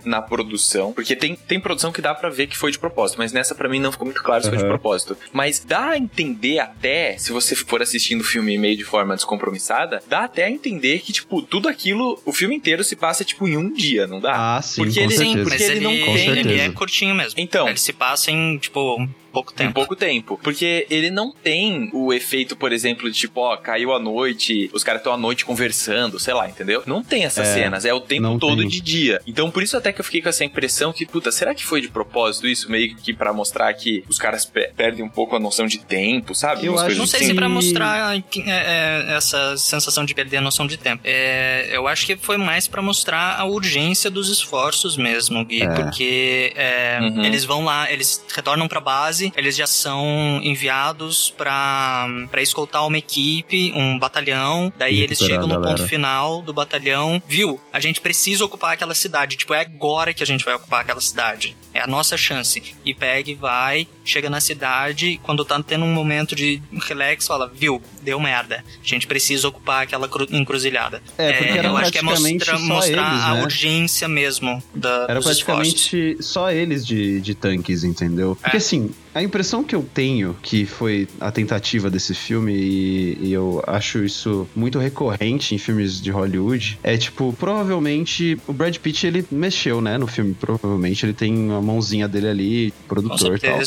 [0.06, 3.32] na produção, porque tem, tem produção que dá pra ver que foi de propósito, mas
[3.32, 5.18] nessa pra mim não ficou muito claro se foi de propósito.
[5.32, 10.02] Mas dá a entender até, se você for assistindo o filme meio de forma descompromissada,
[10.08, 13.58] dá até a entender que, tipo, tudo aquilo, o filme inteiro se passa, tipo, em
[13.58, 14.58] um dia, não dá?
[14.58, 15.50] Ah, sim, Porque com ele- Sim, certeza.
[15.50, 17.40] mas ele ele, não tem- ele é curtinho mesmo.
[17.40, 17.68] Então.
[17.68, 19.08] Ele se passa em, tipo,
[19.40, 19.74] um pouco Em tempo.
[19.74, 20.40] pouco tempo.
[20.44, 24.84] Porque ele não tem o efeito, por exemplo, de tipo, ó, caiu a noite, os
[24.84, 26.84] caras estão à noite conversando, sei lá, entendeu?
[26.86, 28.68] Não tem essas É, cenas, é o tempo todo tem.
[28.68, 29.22] de dia.
[29.28, 31.82] Então, por isso até que eu fiquei com essa impressão que, puta, será que foi
[31.82, 32.72] de propósito isso?
[32.72, 36.34] Meio que pra mostrar que os caras pe- perdem um pouco a noção de tempo,
[36.34, 36.66] sabe?
[36.66, 37.30] Eu acho coisas Não sei assim.
[37.30, 41.02] se pra mostrar que- é, é, essa sensação de perder a noção de tempo.
[41.06, 45.68] É, eu acho que foi mais pra mostrar a urgência dos esforços mesmo, Gui, É.
[45.70, 47.24] porque é, Uhum.
[47.24, 52.98] eles vão lá, eles retornam pra base, eles já são enviados pra pra escoltar uma
[52.98, 55.88] equipe, um batalhão, daí E eles chegam a no ponto galera.
[55.88, 57.60] final do batalhão, viu?
[57.72, 61.02] A gente precisa ocupar aquela cidade, tipo, é agora que a gente vai ocupar aquela
[61.02, 61.56] cidade.
[61.74, 62.62] É a nossa chance.
[62.84, 67.52] E pega e vai, chega na cidade, quando tá tendo um momento de relax, fala,
[67.54, 68.64] viu, deu merda.
[68.84, 71.02] A gente precisa ocupar aquela cru- encruzilhada.
[71.18, 73.44] É, porque era eu acho que é praticamente mostra, mostrar eles, a né?
[73.44, 75.44] urgência mesmo da, Era dos esforços.
[75.44, 78.36] praticamente só eles de, de tanques, entendeu?
[78.42, 78.60] Porque É.
[78.60, 83.64] assim, a impressão que eu tenho que foi a tentativa desse filme, e, e eu
[83.68, 89.26] acho isso muito recorrente em filmes de Hollywood, é tipo, provavelmente o Brad Pitt ele
[89.32, 90.34] mexeu, né, no filme.
[90.34, 93.58] Provavelmente ele tem uma mãozinha dele ali, produtor e tal.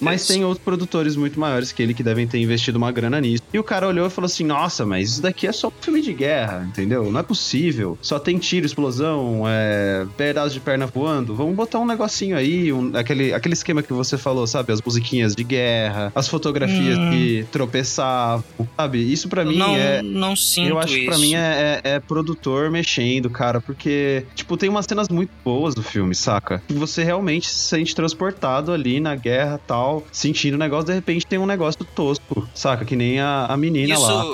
[0.00, 3.42] Mas tem outros produtores muito maiores que ele que devem ter investido uma grana nisso.
[3.52, 6.00] E o cara olhou e falou assim: Nossa, mas isso daqui é só um filme
[6.00, 7.10] de guerra, entendeu?
[7.10, 7.98] Não é possível.
[8.00, 11.34] Só tem tiro, explosão, é, pedaço de perna voando.
[11.34, 14.72] Vamos botar um negocinho aí, um- aquele, aquele esquema que você falou, sabe?
[14.72, 17.10] As musiquinhas de guerra, as fotografias Hum.
[17.10, 18.44] que tropeçavam,
[18.76, 18.98] sabe?
[19.12, 20.02] Isso pra mim não, é.
[20.02, 21.24] não sinto Eu acho que pra isso.
[21.24, 25.82] mim é, é- é produtor mexendo, cara, porque, tipo, tem umas cenas muito boas do
[25.82, 26.62] filme, saca?
[26.68, 31.38] Você realmente se sente transportado ali na guerra tal, sentindo o negócio, de repente tem
[31.38, 32.84] um negócio tosco, saca?
[32.84, 34.24] Que nem a, a menina lá.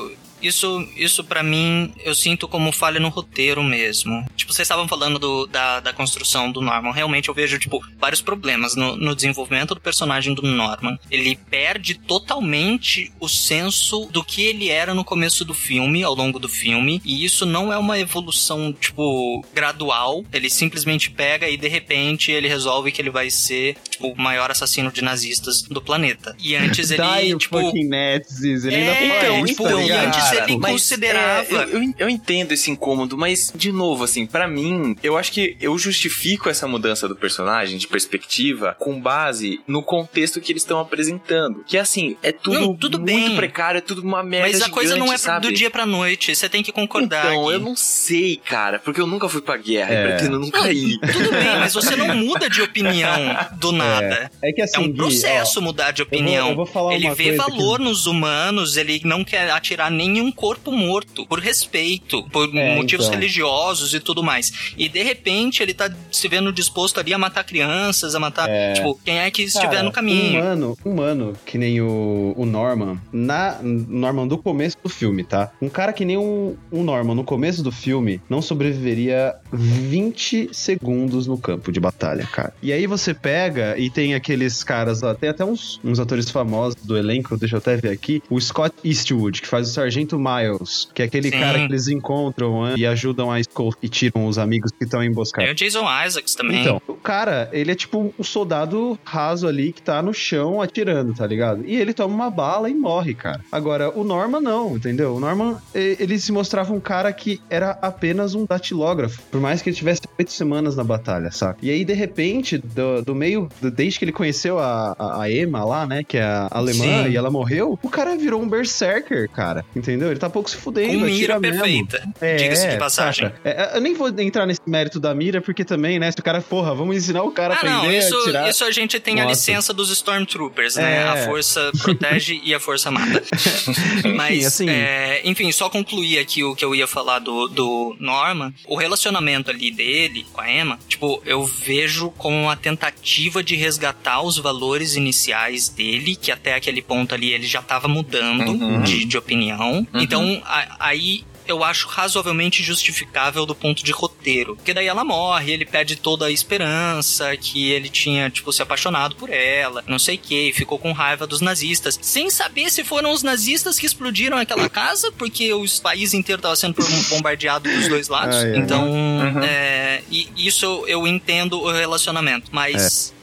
[0.41, 4.25] Isso, isso, para mim, eu sinto como falha no roteiro mesmo.
[4.37, 6.93] Tipo, vocês estavam falando do, da, da construção do Norman.
[6.93, 10.99] Realmente eu vejo, tipo, vários problemas no, no desenvolvimento do personagem do Norman.
[11.11, 16.39] Ele perde totalmente o senso do que ele era no começo do filme, ao longo
[16.39, 17.01] do filme.
[17.05, 20.25] E isso não é uma evolução, tipo, gradual.
[20.33, 24.51] Ele simplesmente pega e de repente ele resolve que ele vai ser, tipo, o maior
[24.51, 26.37] assassino de nazistas do planeta.
[26.39, 27.57] E antes ele, Die, tipo.
[27.89, 28.65] Nazis.
[28.65, 30.26] Ele É, ainda então, tá e ligado?
[30.29, 34.47] Antes ele mas, considerava- é, eu, eu, entendo esse incômodo, mas, de novo, assim, pra
[34.49, 39.83] mim, eu acho que eu justifico essa mudança do personagem de perspectiva com base no
[39.83, 41.65] contexto que eles estão apresentando.
[41.67, 43.37] Que, assim, é tudo, Não, tudo muito bem.
[43.37, 45.47] precário, é tudo uma merda Mas a coisa não é sabe?
[45.49, 47.27] do dia pra noite, você tem que concordar.
[47.27, 47.55] Então, aqui.
[47.55, 50.01] eu não sei, cara, porque eu nunca fui pra guerra É.
[50.05, 50.99] e pretendo nunca ir.
[51.01, 53.17] Tudo bem, mas você não muda de opinião
[53.59, 54.31] do nada.
[54.43, 56.51] É que assim, É um Gui, processo ó, mudar de eu vou- opinião.
[56.51, 60.33] eu vou falar ele uma vê coisa valor nos humanos, ele não quer atirar nenhum
[60.33, 63.19] corpo morto, por respeito, por É, motivos então.
[63.19, 64.73] religiosos e tudo mais.
[64.77, 68.49] E de repente ele tá se vendo disposto ali a matar crianças, a matar.
[68.49, 68.75] É.
[68.75, 70.41] Tipo, quem é que estiver Cara, no caminho.
[70.41, 75.51] Humano, humano, que nem o, o Norman, na Norman do começo do filme, tá?
[75.61, 81.27] Um cara que nem o, o Norman no começo do filme não sobreviveria 20 segundos
[81.27, 82.53] no campo de batalha, cara.
[82.63, 86.77] E aí você pega e tem aqueles caras lá, tem até uns, uns atores famosos
[86.83, 90.89] do elenco, deixa eu até ver aqui, o Scott Eastwood, que faz o Sargento Miles,
[90.95, 91.39] que é aquele Sim.
[91.39, 95.03] cara que eles encontram né, e ajudam a escol e tiram os amigos que estão
[95.03, 95.47] emboscados.
[95.47, 96.61] Tem o Jason Isaacs também.
[96.61, 101.15] Então, o cara, ele é tipo um soldado raso ali que tá no chão atirando,
[101.15, 101.65] tá ligado?
[101.67, 103.41] E ele toma uma bala e morre, cara.
[103.51, 105.15] Agora, o Norman não, entendeu?
[105.17, 109.71] O Norman, ele se mostrava um cara que era apenas um datilógrafo, por mais que
[109.71, 111.59] ele tivesse oito semanas na batalha, saca?
[111.63, 115.31] E aí, de repente, do, do meio, do- desde que ele conheceu a, a, a
[115.33, 117.11] Emma lá, né, que é a alemã, Sim.
[117.11, 119.96] e ela morreu, o cara virou um berserker, cara, entendeu?
[120.05, 122.07] Ele tá pouco se fudendo, Com mira perfeita.
[122.21, 123.29] É, Diga-se de passagem.
[123.29, 123.41] saca?
[123.45, 126.11] É, eu nem vou entrar nesse mérito da mira, porque também, né?
[126.13, 128.49] Se o cara, porra, vamos ensinar o cara a Ah, não, aprender a isso, atirar.
[128.51, 129.35] isso a gente tem a Nossa.
[129.35, 130.97] licença dos Stormtroopers, né?
[130.97, 131.03] É.
[131.05, 133.23] A força protege e a força mata.
[134.15, 138.53] Mas, assim- é, enfim, só concluir aqui o que eu ia falar do, do Norman.
[138.67, 144.23] O relacionamento ali dele com a Emma, tipo, eu vejo como uma tentativa de resgatar
[144.23, 148.83] os valores iniciais dele, que até aquele ponto ali ele já tava mudando Uhum.
[148.83, 149.86] de, de opinião.
[149.95, 154.57] Então, a- aí eu acho razoavelmente justificável do ponto de roteiro.
[154.57, 159.15] Porque daí ela morre, ele perde toda a esperança que ele tinha, tipo, se apaixonado
[159.15, 163.13] por ela, não sei o que, ficou com raiva dos nazistas, sem saber se foram
[163.13, 166.75] os nazistas que explodiram aquela casa, porque o país inteiro tava sendo
[167.11, 168.37] bombardeado dos dois lados.
[168.39, 168.57] Ah, é.
[168.57, 169.43] Então, Uhum.
[169.45, 173.16] é, e isso eu entendo o relacionamento, mas é,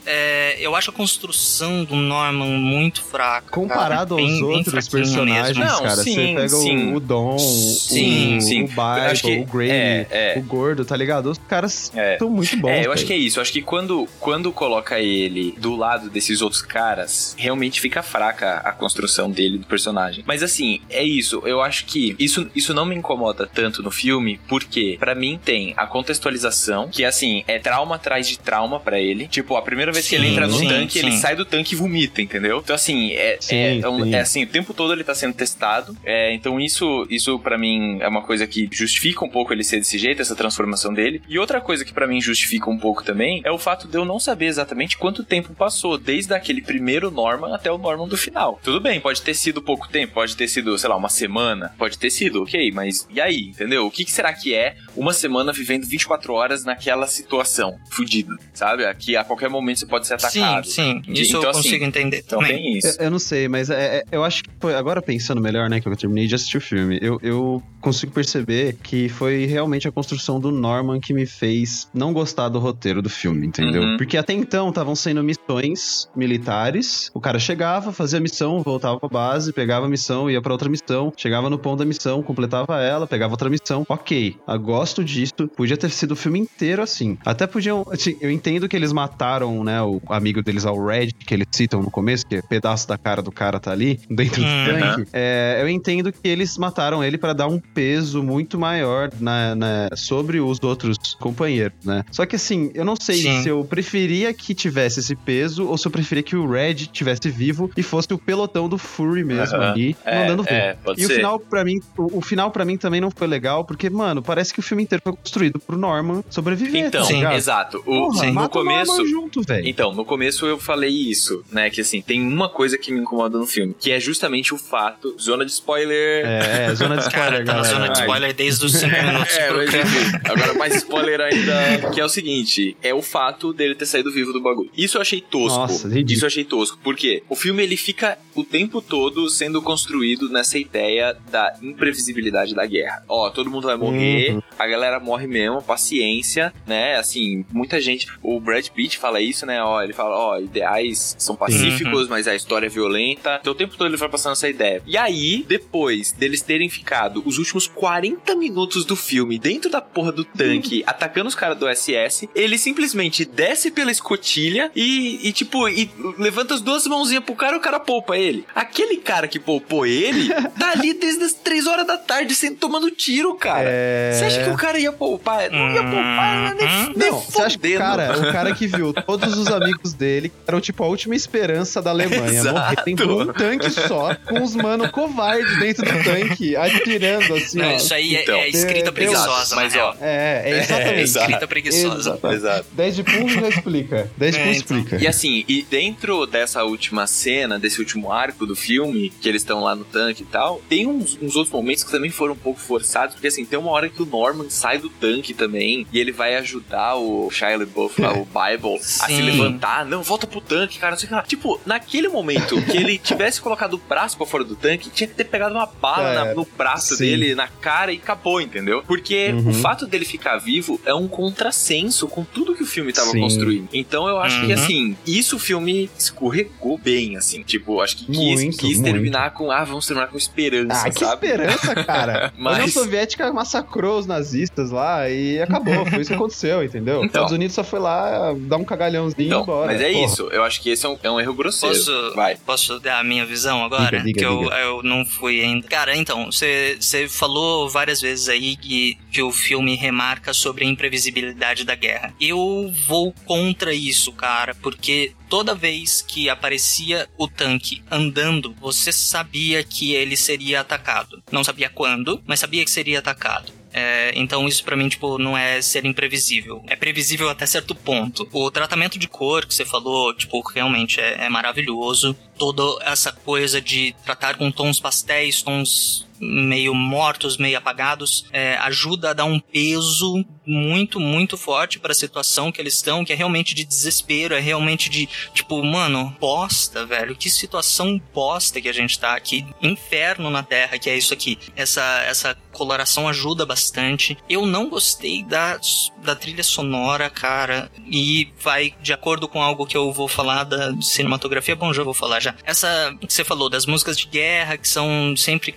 [0.58, 3.50] eu acho a construção do Norman muito fraca.
[3.50, 4.22] Comparado cara.
[4.22, 5.64] aos Bem- bem outros personagens, mesmo.
[5.72, 6.92] Não, cara, sim, você pega sim.
[6.92, 8.62] o, o Dom, Sim, o, sim.
[8.64, 10.34] o Bible, acho que- o Grady, é, é.
[10.38, 11.30] o Gordo, tá ligado?
[11.30, 12.18] Os caras É.
[12.18, 12.70] são muito bons.
[12.70, 13.06] É, eu acho velho.
[13.06, 13.38] que é isso.
[13.38, 18.56] Eu acho que quando, quando coloca ele do lado desses outros caras, realmente fica fraca
[18.64, 20.24] a construção dele, do personagem.
[20.26, 21.42] Mas assim, é isso.
[21.44, 25.72] Eu acho que isso, isso não me incomoda tanto no filme, porque pra mim tem
[25.76, 29.26] a contextualização, que assim, é trauma atrás de trauma pra ele.
[29.28, 31.18] Tipo, a primeira vez que ele Sim, entra no sim, tanque, ele sim.
[31.18, 32.60] sai do tanque e vomita, entendeu?
[32.62, 34.14] Então assim, é, Sim, é, é um- sim.
[34.14, 35.96] é assim, o tempo todo ele tá sendo testado.
[36.04, 39.78] É, então isso, isso para mim é uma coisa que justifica um pouco ele ser
[39.78, 41.22] desse jeito, essa transformação dele.
[41.28, 44.04] E outra coisa que pra mim justifica um pouco também é o fato de eu
[44.04, 48.60] não saber exatamente quanto tempo passou desde aquele primeiro Norman até o Norman do final.
[48.62, 51.96] Tudo bem, pode ter sido pouco tempo, pode ter sido, sei lá, uma semana, pode
[51.98, 53.86] ter sido, ok, mas e aí, entendeu?
[53.86, 58.84] O que, que será que é uma semana vivendo 24 horas naquela situação fudida, sabe?
[58.84, 60.66] Aqui a qualquer momento você pode ser atacado.
[60.66, 61.12] Sim, sim.
[61.12, 62.56] De- Isso então, eu assim, consigo entender Então também.
[62.56, 62.96] tem isso.
[62.98, 64.74] Eu, eu não sei, mas é- é- eu acho que foi.
[64.74, 68.76] Agora pensando melhor, né, que eu terminei de assistir o filme, eu, eu consigo perceber
[68.82, 73.10] que foi realmente a construção do Norman que me fez não gostar do roteiro do
[73.10, 73.82] filme, entendeu?
[73.82, 73.96] Uhum.
[73.96, 79.08] Porque até então estavam sendo missões militares, o cara chegava, fazia a missão, voltava pra
[79.08, 83.06] base, pegava a missão, ia pra outra missão, chegava no ponto da missão, completava ela,
[83.06, 83.84] pegava outra missão.
[83.88, 84.54] Ok, eu
[84.84, 87.16] gosto disso, podia ter sido o filme inteiro assim.
[87.24, 87.84] Até podiam.
[87.90, 91.80] assim, eu entendo que eles mataram, né, o amigo deles, ao Red, que eles citam
[91.82, 94.64] no começo, que é pedaço da cara do cara tá ali, dentro do Uhum.
[94.64, 95.08] tanque.
[95.12, 99.88] É, eu entendo que eles mataram ele pra dar um peso muito maior na, na-
[99.96, 102.04] sobre os outros companheiros, né?
[102.10, 103.42] Só que assim, eu não sei Sim.
[103.42, 107.30] se eu preferia que tivesse esse peso ou se eu preferia que o Red tivesse
[107.30, 109.70] vivo e fosse o pelotão do Fury mesmo Aham.
[109.72, 110.52] ali, É, mandando ver.
[110.52, 111.14] é, E o ser.
[111.16, 114.52] final, pra mim, o, o final para mim também não foi legal, porque, mano, parece
[114.52, 116.86] que o filme inteiro foi construído pro Norman sobreviver.
[116.86, 117.34] Então, tá ligado?
[117.36, 117.78] exato.
[117.78, 118.92] O, Porra, no o começo.
[118.92, 119.68] Norman junto, velho.
[119.68, 121.70] então, no começo eu falei isso, né?
[121.70, 125.14] Que assim, tem uma coisa que me incomoda no filme, que é justamente o fato.
[125.20, 126.26] Zona de spoiler.
[126.26, 129.36] É, é zona de spoiler, Cara, tá na zona de spoiler desde os 5 minutos
[129.36, 133.74] É, mas enfim, agora mais spoiler ainda, que é o seguinte, é o fato dele
[133.74, 134.70] ter saído vivo do bagulho.
[134.76, 135.58] Isso eu achei tosco.
[135.58, 136.12] Nossa, ridículo.
[136.12, 140.58] Isso eu achei tosco, porque o filme ele fica o tempo todo sendo construído nessa
[140.58, 143.02] ideia da imprevisibilidade da guerra.
[143.08, 144.42] Ó, todo mundo vai morrer, Uhum.
[144.64, 146.96] A galera morre mesmo, paciência, né?
[146.96, 149.62] Assim, muita gente, o Brad Pitt fala isso, né?
[149.62, 153.38] Ó, ele fala, ó, ideais são pacíficos, mas a história é violenta.
[153.40, 154.82] Então o tempo todo ele vai passando essa ideia.
[154.86, 160.12] E aí, depois deles terem ficado os últimos 40 minutos do filme dentro da porra
[160.12, 165.68] do tanque, atacando os caras do SS, ele simplesmente desce pela escotilha e, e, tipo,
[165.68, 168.44] e levanta as duas mãozinhas pro cara e o cara poupa ele.
[168.54, 172.90] Aquele cara que poupou ele, tá ali desde as 3 horas da tarde sendo tomando
[172.90, 173.68] tiro, cara.
[173.68, 174.12] É...
[174.12, 175.50] Você acha que o cara ia poupar?
[175.50, 176.92] Não ia poupar, nem, Uhum.
[176.96, 180.32] nem Não, você acha que o cara, o cara que viu todos os amigos dele
[180.46, 182.24] eram tipo a última esperança da Alemanha.
[182.26, 182.58] Exato.
[182.58, 187.68] Morrerem por um tanque só, com os mano covardes dentro do tanque, atirando assim, Não,
[187.72, 187.76] ó.
[187.76, 189.94] isso aí é- Então, é, escrita eu- preguiçosa, mas, ó.
[190.00, 190.94] É, é exatamente.
[191.00, 191.02] É.
[191.02, 192.18] Escrita preguiçosa.
[192.32, 192.66] Exato.
[192.72, 194.10] 10 de punho já explica.
[194.16, 194.78] 10 de É, punho então.
[194.78, 195.02] explica.
[195.02, 199.62] E assim, e dentro dessa última cena, desse último arco do filme, que eles estão
[199.62, 202.60] lá no tanque e tal, tem uns, uns outros momentos que também foram um pouco
[202.60, 206.12] forçados, porque assim, tem uma hora que o Norman sai do tanque também, e ele
[206.12, 209.84] vai ajudar o Shia LaBeouf, lá, o Bible, a se levantar.
[209.86, 211.22] Não, volta pro tanque, cara, não sei o que lá.
[211.22, 215.14] Tipo, naquele momento que ele tivesse colocado o braço pra fora do tanque, tinha que
[215.14, 217.04] ter pegado uma bala É, na- no braço sim.
[217.04, 218.82] dele, na cara e acabou, entendeu?
[218.86, 219.50] Porque Uhum.
[219.50, 223.20] o fato dele ficar vivo é um contrassenso com tudo que o filme tava Sim.
[223.20, 223.68] construindo.
[223.72, 224.54] Então eu acho que, Uhum.
[224.54, 227.42] assim, isso o filme escorregou bem, assim.
[227.42, 228.84] Tipo, acho que quis, Muito, quis muito.
[228.92, 231.26] terminar com, ah, vamos terminar com esperança, Ah, que sabe?
[231.26, 232.32] esperança, cara.
[232.36, 234.33] Mas- A União Soviética massacrou os nazistas
[234.70, 235.84] lá e acabou.
[235.86, 236.96] Foi isso que aconteceu, entendeu?
[237.00, 237.06] Os Então.
[237.22, 239.72] Estados Unidos só foi lá dar um cagalhãozinho e Então, embora.
[239.72, 240.04] mas é Porra.
[240.06, 240.22] isso.
[240.30, 241.74] Eu acho que esse é um, é um erro grosseiro.
[241.76, 242.36] Posso, Vai.
[242.36, 243.98] posso dar a minha visão agora?
[243.98, 244.54] Diga, diga, que eu, diga.
[244.56, 245.66] eu não fui ainda.
[245.68, 250.68] Cara, então, você você falou várias vezes aí que, que o filme remarca sobre a
[250.68, 252.14] imprevisibilidade da guerra.
[252.20, 259.62] Eu vou contra isso, cara, porque toda vez que aparecia o tanque andando, você sabia
[259.62, 261.22] que ele seria atacado.
[261.30, 263.52] Não sabia quando, mas sabia que seria atacado.
[263.76, 266.62] É, então isso pra mim, tipo, não é ser imprevisível.
[266.68, 268.28] É previsível até certo ponto.
[268.32, 272.16] O tratamento de cor que você falou, tipo, realmente é, é maravilhoso.
[272.38, 279.10] Toda essa coisa de tratar com tons pastéis, tons meio mortos, meio apagados, é, ajuda
[279.10, 283.54] a dar um peso muito, muito forte pra situação que eles estão, que é realmente
[283.54, 288.98] de desespero, é realmente de, tipo, mano, bosta, velho, que situação bosta que a gente
[288.98, 291.38] tá aqui, inferno na Terra, que é isso aqui.
[291.56, 294.16] Essa, essa coloração ajuda bastante.
[294.28, 295.58] Eu não gostei da,
[296.02, 300.74] da trilha sonora, cara, e vai de acordo com algo que eu vou falar da
[300.80, 302.34] cinematografia, bom, já vou falar já.
[302.44, 305.52] Essa que você falou das músicas de guerra, que são sempre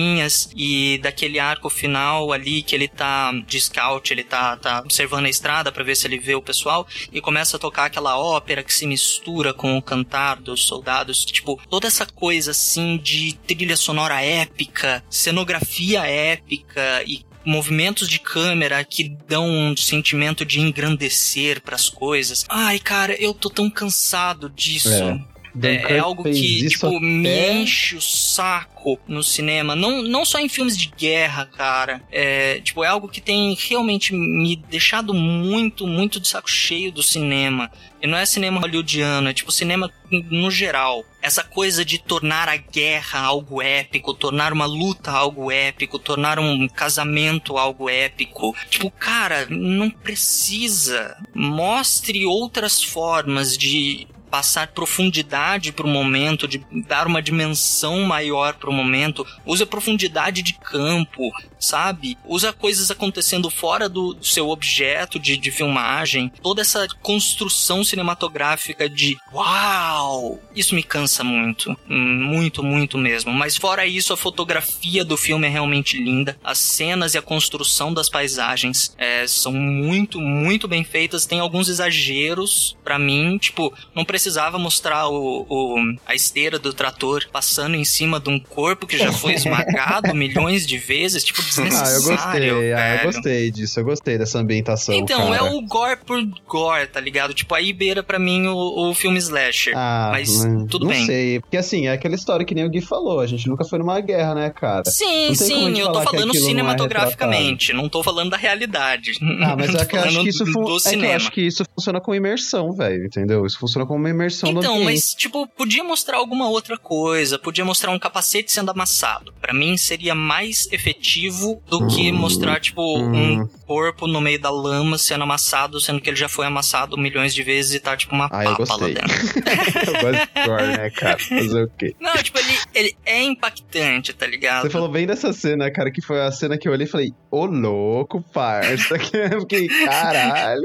[0.00, 5.26] clichêzinhas, e daquele arco final ali que ele tá de scout, ele tá, tá observando
[5.26, 8.62] a estrada pra ver se ele vê o pessoal, e começa a tocar aquela ópera
[8.62, 13.76] que se mistura com o cantar dos soldados, tipo, toda essa coisa assim de trilha
[13.76, 21.88] sonora épica, cenografia épica e movimentos de câmera que dão um sentimento de engrandecer pras
[21.88, 22.44] coisas.
[22.48, 24.92] Ai, cara, eu tô tão cansado disso.
[24.92, 25.18] É.
[25.54, 29.74] É, Dunkirk é algo que, tipo, me até- enche o saco no cinema.
[29.74, 32.02] Não, não só em filmes de guerra, cara.
[32.10, 37.02] É, tipo, é algo que tem realmente me deixado muito, muito de saco cheio do
[37.02, 37.70] cinema.
[38.02, 39.90] E não é cinema hollywoodiano, é tipo cinema
[40.30, 41.04] no geral.
[41.20, 46.66] Essa coisa de tornar a guerra algo épico, tornar uma luta algo épico, tornar um
[46.66, 48.56] casamento algo épico.
[48.70, 51.16] Tipo, cara, não precisa.
[51.34, 59.26] Mostre outras formas de passar profundidade pro momento, de dar uma dimensão maior pro momento.
[59.44, 62.16] Usa profundidade de campo, sabe?
[62.24, 66.30] Usa coisas acontecendo fora do seu objeto de, de filmagem.
[66.42, 70.38] Toda essa construção cinematográfica de uau!
[70.54, 71.76] Isso me cansa muito.
[71.88, 73.32] Hum, Muito, muito mesmo.
[73.32, 76.38] Mas fora isso, a fotografia do filme é realmente linda.
[76.44, 81.26] As cenas e a construção das paisagens é, são muito, muito bem feitas.
[81.26, 86.74] Tem alguns exageros pra mim, tipo, não precisa precisava mostrar o, o, a esteira do
[86.74, 91.42] trator passando em cima de um corpo que já foi esmagado milhões de vezes, tipo,
[91.42, 91.90] desnecessário.
[91.90, 94.94] Ah, eu gostei, ah, eu gostei disso, eu gostei dessa ambientação.
[94.94, 95.36] Então, cara.
[95.36, 97.32] é o gore por gore, tá ligado?
[97.32, 99.72] Tipo, aí beira pra mim o, o filme slasher.
[99.74, 101.06] Ah, mas hum, tudo não bem.
[101.06, 103.78] sei, porque assim, é aquela história que nem o Gui falou, a gente nunca foi
[103.78, 104.84] numa guerra, né, cara?
[104.84, 109.12] Sim, Não sim, eu tô falando aquilo não é cinematograficamente, não tô falando da realidade.
[109.42, 111.64] Ah, mas é que eu acho que isso fun- é que eu acho que isso
[111.74, 113.46] funciona com imersão, velho, entendeu?
[113.46, 117.64] Isso funciona como uma imersão no Então, mas, tipo, podia mostrar alguma outra coisa, podia
[117.64, 119.32] mostrar um capacete sendo amassado.
[119.40, 123.40] Pra mim, seria mais efetivo do que Hum, mostrar, tipo, hum.
[123.42, 127.34] um corpo no meio da lama sendo amassado, sendo que ele já foi amassado milhões
[127.34, 128.94] de vezes e tá, tipo, uma Ah, eu papa lá gostei.
[128.94, 129.10] dentro.
[129.94, 131.18] eu gosto de gore, né, cara?
[131.18, 131.94] Fazer o quê?
[132.00, 134.62] Não, tipo, ele, ele é impactante, tá ligado?
[134.62, 137.12] Você falou bem dessa cena, cara, que foi a cena que eu olhei e falei,
[137.30, 138.94] ô louco, parça.
[139.30, 140.62] Eu fiquei, caralho,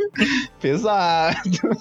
[0.59, 1.35] pesado.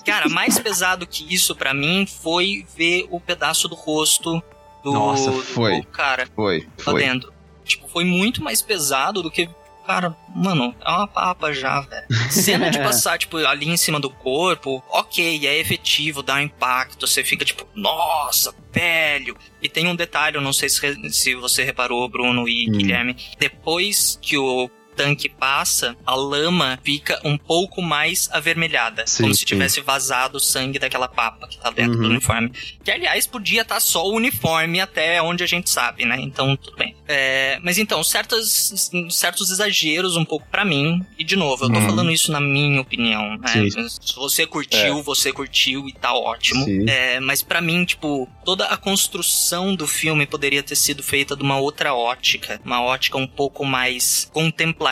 [0.05, 4.43] Cara, mais pesado que isso pra mim foi ver o pedaço do rosto
[4.83, 5.83] do, Nossa, do foi.
[5.93, 7.01] cara Foi, lá foi.
[7.03, 7.33] dentro.
[7.65, 9.49] Tipo, foi muito mais pesado do que.
[9.87, 12.07] Cara, mano, é uma papa já, velho.
[12.31, 17.07] Cena de passar, tipo, ali em cima do corpo, ok, é efetivo, dá um impacto,
[17.07, 19.37] você fica tipo, nossa, velho.
[19.63, 22.73] E tem um detalhe, eu não sei se, se você reparou, Bruno e Hum.
[22.73, 29.05] Guilherme, depois que o tanque passa, a lama fica um pouco mais avermelhada.
[29.07, 29.47] Sim, como se sim.
[29.47, 32.11] tivesse vazado o sangue daquela papa que tá dentro do Uhum.
[32.11, 32.51] uniforme.
[32.82, 36.16] Que, aliás, podia estar só o uniforme até onde a gente sabe, né?
[36.20, 36.95] Então, tudo bem.
[37.09, 41.05] É, mas então, certos, certos exageros um pouco pra mim.
[41.18, 41.86] E, de novo, eu tô Uhum.
[41.86, 43.68] falando isso na minha opinião, né?
[44.01, 46.64] Se você curtiu, você curtiu e tá ótimo.
[46.88, 51.42] É, mas pra mim, tipo, toda a construção do filme poderia ter sido feita de
[51.42, 52.61] uma outra ótica.
[52.64, 54.84] Uma ótica um pouco mais contemplativa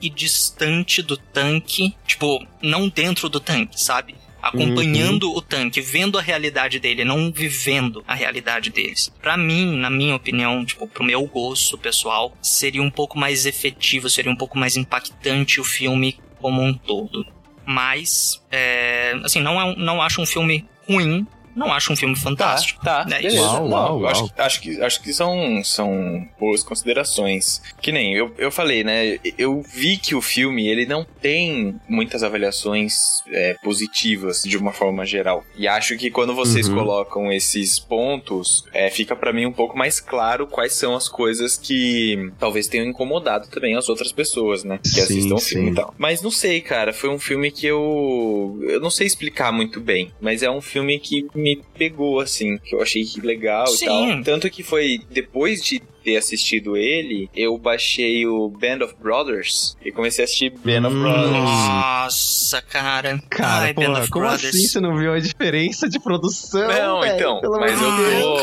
[0.00, 1.94] e distante do tanque.
[2.06, 4.14] Tipo, não dentro do tanque, sabe?
[4.42, 9.10] Acompanhando o tanque, vendo a realidade dele, não vivendo a realidade deles.
[9.22, 14.10] Pra mim, na minha opinião, tipo, pro meu gosto pessoal, seria um pouco mais efetivo,
[14.10, 17.26] seria um pouco mais impactante o filme como um todo.
[17.64, 22.20] Mas, é, assim, não, é não acho um filme ruim, não acho um filme Tá,
[22.20, 22.84] fantástico.
[22.84, 23.36] tá, É beleza.
[23.36, 23.44] isso.
[23.44, 27.60] Uau, Não, uau, acho, acho que, acho que são, são boas considerações.
[27.80, 29.18] Que nem eu, eu falei, né?
[29.38, 32.94] Eu vi que o filme ele não tem muitas avaliações
[33.28, 35.44] é, positivas de uma forma geral.
[35.56, 36.74] E acho que quando vocês Uhum.
[36.76, 41.56] colocam esses pontos, é, fica pra mim um pouco mais claro quais são as coisas
[41.58, 44.78] que talvez tenham incomodado também as outras pessoas, né?
[44.82, 45.72] Que Sim, assistam o filme sim.
[45.72, 45.94] e tal.
[45.98, 46.92] Mas não sei, cara.
[46.92, 48.58] Foi um filme que eu.
[48.62, 50.12] Eu não sei explicar muito bem.
[50.20, 52.56] Mas é um filme que me pegou, assim.
[52.58, 53.84] Que eu achei legal Sim.
[53.84, 54.22] e tal.
[54.24, 59.90] Tanto que foi depois de ter assistido ele, eu baixei o Band of Brothers e
[59.90, 61.02] comecei a assistir Band of Hum.
[61.02, 61.32] Brothers.
[61.32, 63.18] Nossa, cara.
[63.30, 64.54] Cara, Ai, Band porra, of como Brothers.
[64.54, 66.68] assim você não viu a diferença de produção?
[66.68, 67.14] Não, velho?
[67.16, 68.36] então, Pelo mas eu tô,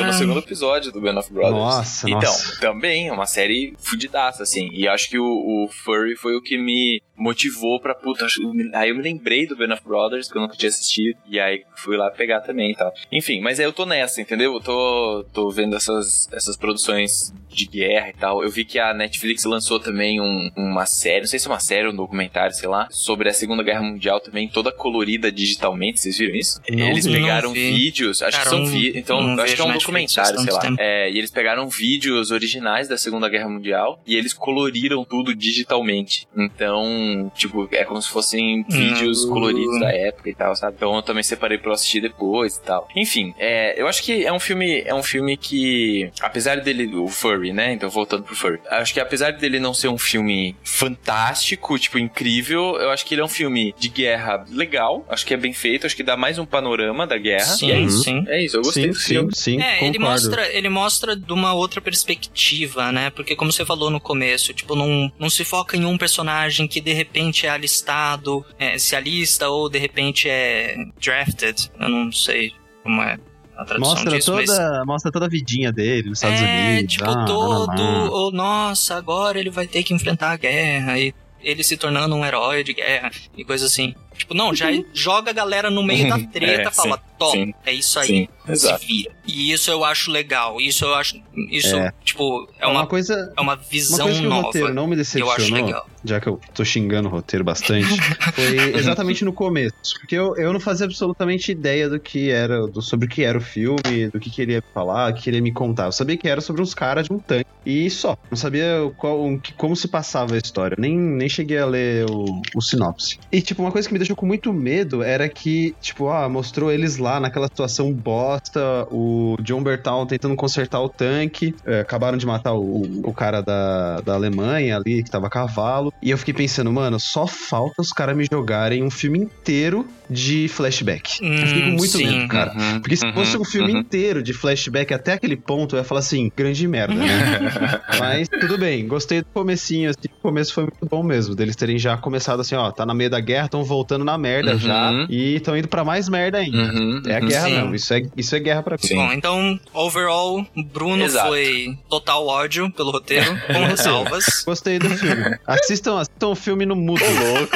[0.00, 1.54] tô no segundo episódio do Band of Brothers.
[1.54, 2.60] Nossa, Então, nossa.
[2.60, 4.68] também é uma série fudidaça, assim.
[4.72, 8.26] E acho que o, o Furry foi o que me motivou pra puta.
[8.74, 11.18] Aí eu me lembrei do Band of Brothers, que eu nunca tinha assistido.
[11.28, 12.92] E aí fui lá pegar também e tal.
[13.10, 14.54] Enfim, mas aí eu tô nessa, entendeu?
[14.54, 17.07] Eu tô, tô vendo essas, essas produções
[17.50, 18.42] de guerra e tal.
[18.44, 21.58] Eu vi que a Netflix lançou também um- uma série, não sei se é uma
[21.58, 25.98] série ou um documentário, sei lá, sobre a Segunda Guerra Mundial também, toda colorida digitalmente.
[26.00, 26.60] Vocês viram isso?
[26.70, 27.12] Não Eles vi.
[27.14, 28.96] pegaram vídeos, acho Cara, que são vídeos.
[28.96, 30.76] Então, acho que é um Netflix documentário, sei lá.
[30.78, 36.28] É, e eles pegaram vídeos originais da Segunda Guerra Mundial e eles coloriram tudo digitalmente.
[36.36, 39.30] Então, tipo, é como se fossem vídeos Hum.
[39.30, 40.74] coloridos da época e tal, sabe?
[40.76, 42.86] Então eu também separei pra eu assistir depois e tal.
[42.94, 47.08] Enfim, é, eu acho que é um filme, é um filme que, apesar dele, o
[47.08, 47.72] Furry, né?
[47.72, 52.76] Então voltando pro Furry, acho que apesar dele não ser um filme fantástico, tipo, incrível,
[52.80, 55.86] eu acho que ele é um filme de guerra legal, acho que é bem feito,
[55.86, 57.44] acho que dá mais um panorama da guerra.
[57.44, 58.02] Sim, e é isso.
[58.04, 58.24] sim.
[58.28, 59.34] É isso, eu gostei sim, do filme.
[59.34, 59.86] sim, sim, É, concordo.
[59.86, 63.10] ele mostra, ele mostra de uma outra perspectiva, né?
[63.10, 66.80] Porque como você falou no começo, tipo, não, não se foca em um personagem que
[66.80, 71.70] de repente é alistado, é, se alista ou de repente é drafted.
[71.80, 73.18] Eu não sei como é
[73.58, 74.46] a tradução Mostra disso, mas...
[74.46, 76.44] toda, mostra toda a vidinha dele nos Estados é,
[76.76, 76.92] Unidos.
[76.92, 77.66] tipo, ah, todo.
[77.66, 78.10] nananã.
[78.10, 82.24] Oh, nossa, agora ele vai ter que enfrentar a guerra e ele se tornando um
[82.24, 83.96] herói de guerra e coisa assim.
[84.16, 87.02] Tipo, não, já joga a galera no meio da treta, É, fala.
[87.18, 87.52] Top, Sim.
[87.66, 88.06] é isso aí.
[88.06, 88.86] Sim, Se exato.
[88.86, 89.10] vira.
[89.26, 90.60] E isso eu acho legal.
[90.60, 91.20] Isso eu acho.
[91.50, 91.92] Isso, É.
[92.04, 93.32] tipo, é uma uma, coisa.
[93.36, 94.42] é uma Uma visão coisa que o nova.
[94.46, 95.86] roteiro não me eu acho decepcionou, legal.
[96.04, 97.86] já que eu tô xingando o roteiro bastante,
[98.34, 99.74] foi exatamente no começo.
[100.00, 103.36] Porque eu, eu não fazia absolutamente ideia do que era, do, sobre o que era
[103.36, 105.86] o filme, do que queria falar, o que queria me contar.
[105.86, 107.46] Eu sabia que era sobre uns caras de um tanque.
[107.66, 108.16] E só.
[108.30, 110.76] Não sabia qual, o que- como se passava a história.
[110.78, 113.18] Nem, nem cheguei a ler o, o sinopse.
[113.30, 116.70] E, tipo, uma coisa que me deixou com muito medo era que, tipo, ah, mostrou
[116.72, 122.26] eles lá naquela situação bosta, o John Bertal tentando consertar o tanque, é, acabaram de
[122.26, 125.92] matar o, o cara da, da Alemanha ali, que tava a cavalo.
[126.02, 130.48] E eu fiquei pensando, mano, só falta os caras me jogarem um filme inteiro de
[130.48, 131.18] flashback.
[131.22, 132.06] eu fiquei com Hum, muito sim.
[132.06, 132.52] medo, cara.
[132.54, 133.80] Uhum, Porque se uhum, fosse um filme uhum.
[133.80, 137.04] inteiro de flashback até aquele ponto, eu ia falar assim, grande merda, né?
[137.98, 141.78] Mas tudo bem, gostei do comecinho, assim, o começo foi muito bom mesmo, deles terem
[141.78, 144.58] já começado assim, ó, tá na meio da guerra, estão voltando na merda Uhum.
[144.58, 146.72] já, e estão indo pra mais merda ainda.
[147.04, 147.26] Uhum, É a uhum.
[147.28, 147.54] guerra Sim.
[147.56, 148.86] mesmo, isso é, isso é guerra pra mim.
[148.86, 148.96] Sim.
[148.96, 151.28] Bom, então, overall, Bruno Exato.
[151.28, 154.42] foi total ódio pelo roteiro, com ressalvas.
[154.44, 155.38] Gostei do filme.
[155.46, 157.00] Assistam, assistam o filme no mudo.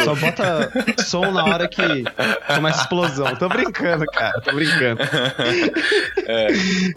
[0.04, 0.72] Só bota
[1.04, 1.82] som na hora que
[2.54, 3.36] começa a explosão.
[3.36, 4.40] Tô brincando, cara.
[4.40, 5.00] Tô brincando.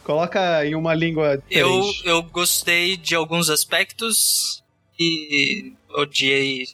[0.03, 2.01] Coloca em uma língua Eu, diferente.
[2.07, 4.63] eu gostei de alguns aspectos
[4.99, 6.65] e odiei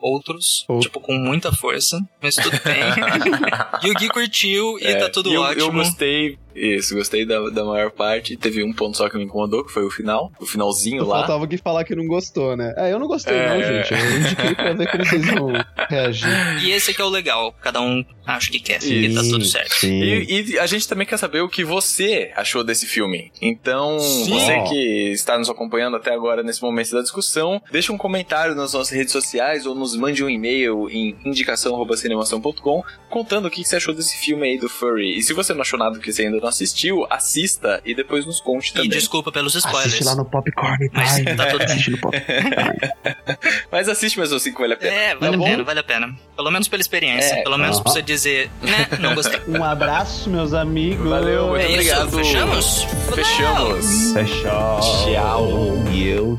[0.00, 0.88] outros, Outro.
[0.88, 2.80] tipo, com muita força, mas tudo bem.
[3.82, 5.60] e o Gui curtiu e É, tá tudo eu, ótimo.
[5.66, 8.36] Eu gostei, isso, gostei da, da maior parte.
[8.36, 11.18] Teve um ponto só que me incomodou, que foi o final, o finalzinho lá.
[11.20, 12.74] Faltava que falar que não gostou, né?
[12.76, 13.48] É, eu não gostei, É.
[13.48, 13.92] não, gente.
[13.94, 15.52] Eu indiquei pra ver como vocês vão
[15.88, 16.28] reagir.
[16.64, 19.44] E esse que é o legal, cada um acha o que quer, e tá tudo
[19.44, 19.74] certo.
[19.74, 20.02] Sim.
[20.02, 23.32] E, e a gente também quer saber o que você achou desse filme.
[23.42, 24.30] Então, Sim.
[24.30, 28.72] você que está nos acompanhando até agora nesse momento da discussão, deixa um comentário nas
[28.72, 33.94] nossas redes sociais ou nos mande um e-mail em indicação@cinemação.com contando o que você achou
[33.94, 35.18] desse filme aí do Furry.
[35.18, 38.40] E se você não achou nada que você ainda não assistiu, assista e depois nos
[38.40, 38.88] conte E também.
[38.90, 39.86] desculpa pelos spoilers.
[39.86, 41.34] Assiste lá no Popcorn Mas Time.
[41.36, 41.66] tá tudo bem.
[41.66, 42.24] Assiste no Popcorn
[43.70, 44.92] Mas assiste mesmo assim que vale a pena.
[44.94, 46.14] É, vale Tá a pena, vale a pena.
[46.36, 47.34] Pelo menos pela experiência.
[47.34, 47.82] É, Pelo menos aham.
[47.84, 49.40] pra você dizer, né, não gostei.
[49.48, 51.08] Um abraço, meus amigos.
[51.08, 51.72] Valeu, muito é isso,
[52.02, 52.10] obrigado.
[52.10, 52.82] fechamos?
[53.14, 54.12] Fechamos.
[54.12, 54.80] Fechou.
[54.80, 55.82] Tchau.
[55.92, 56.38] E eu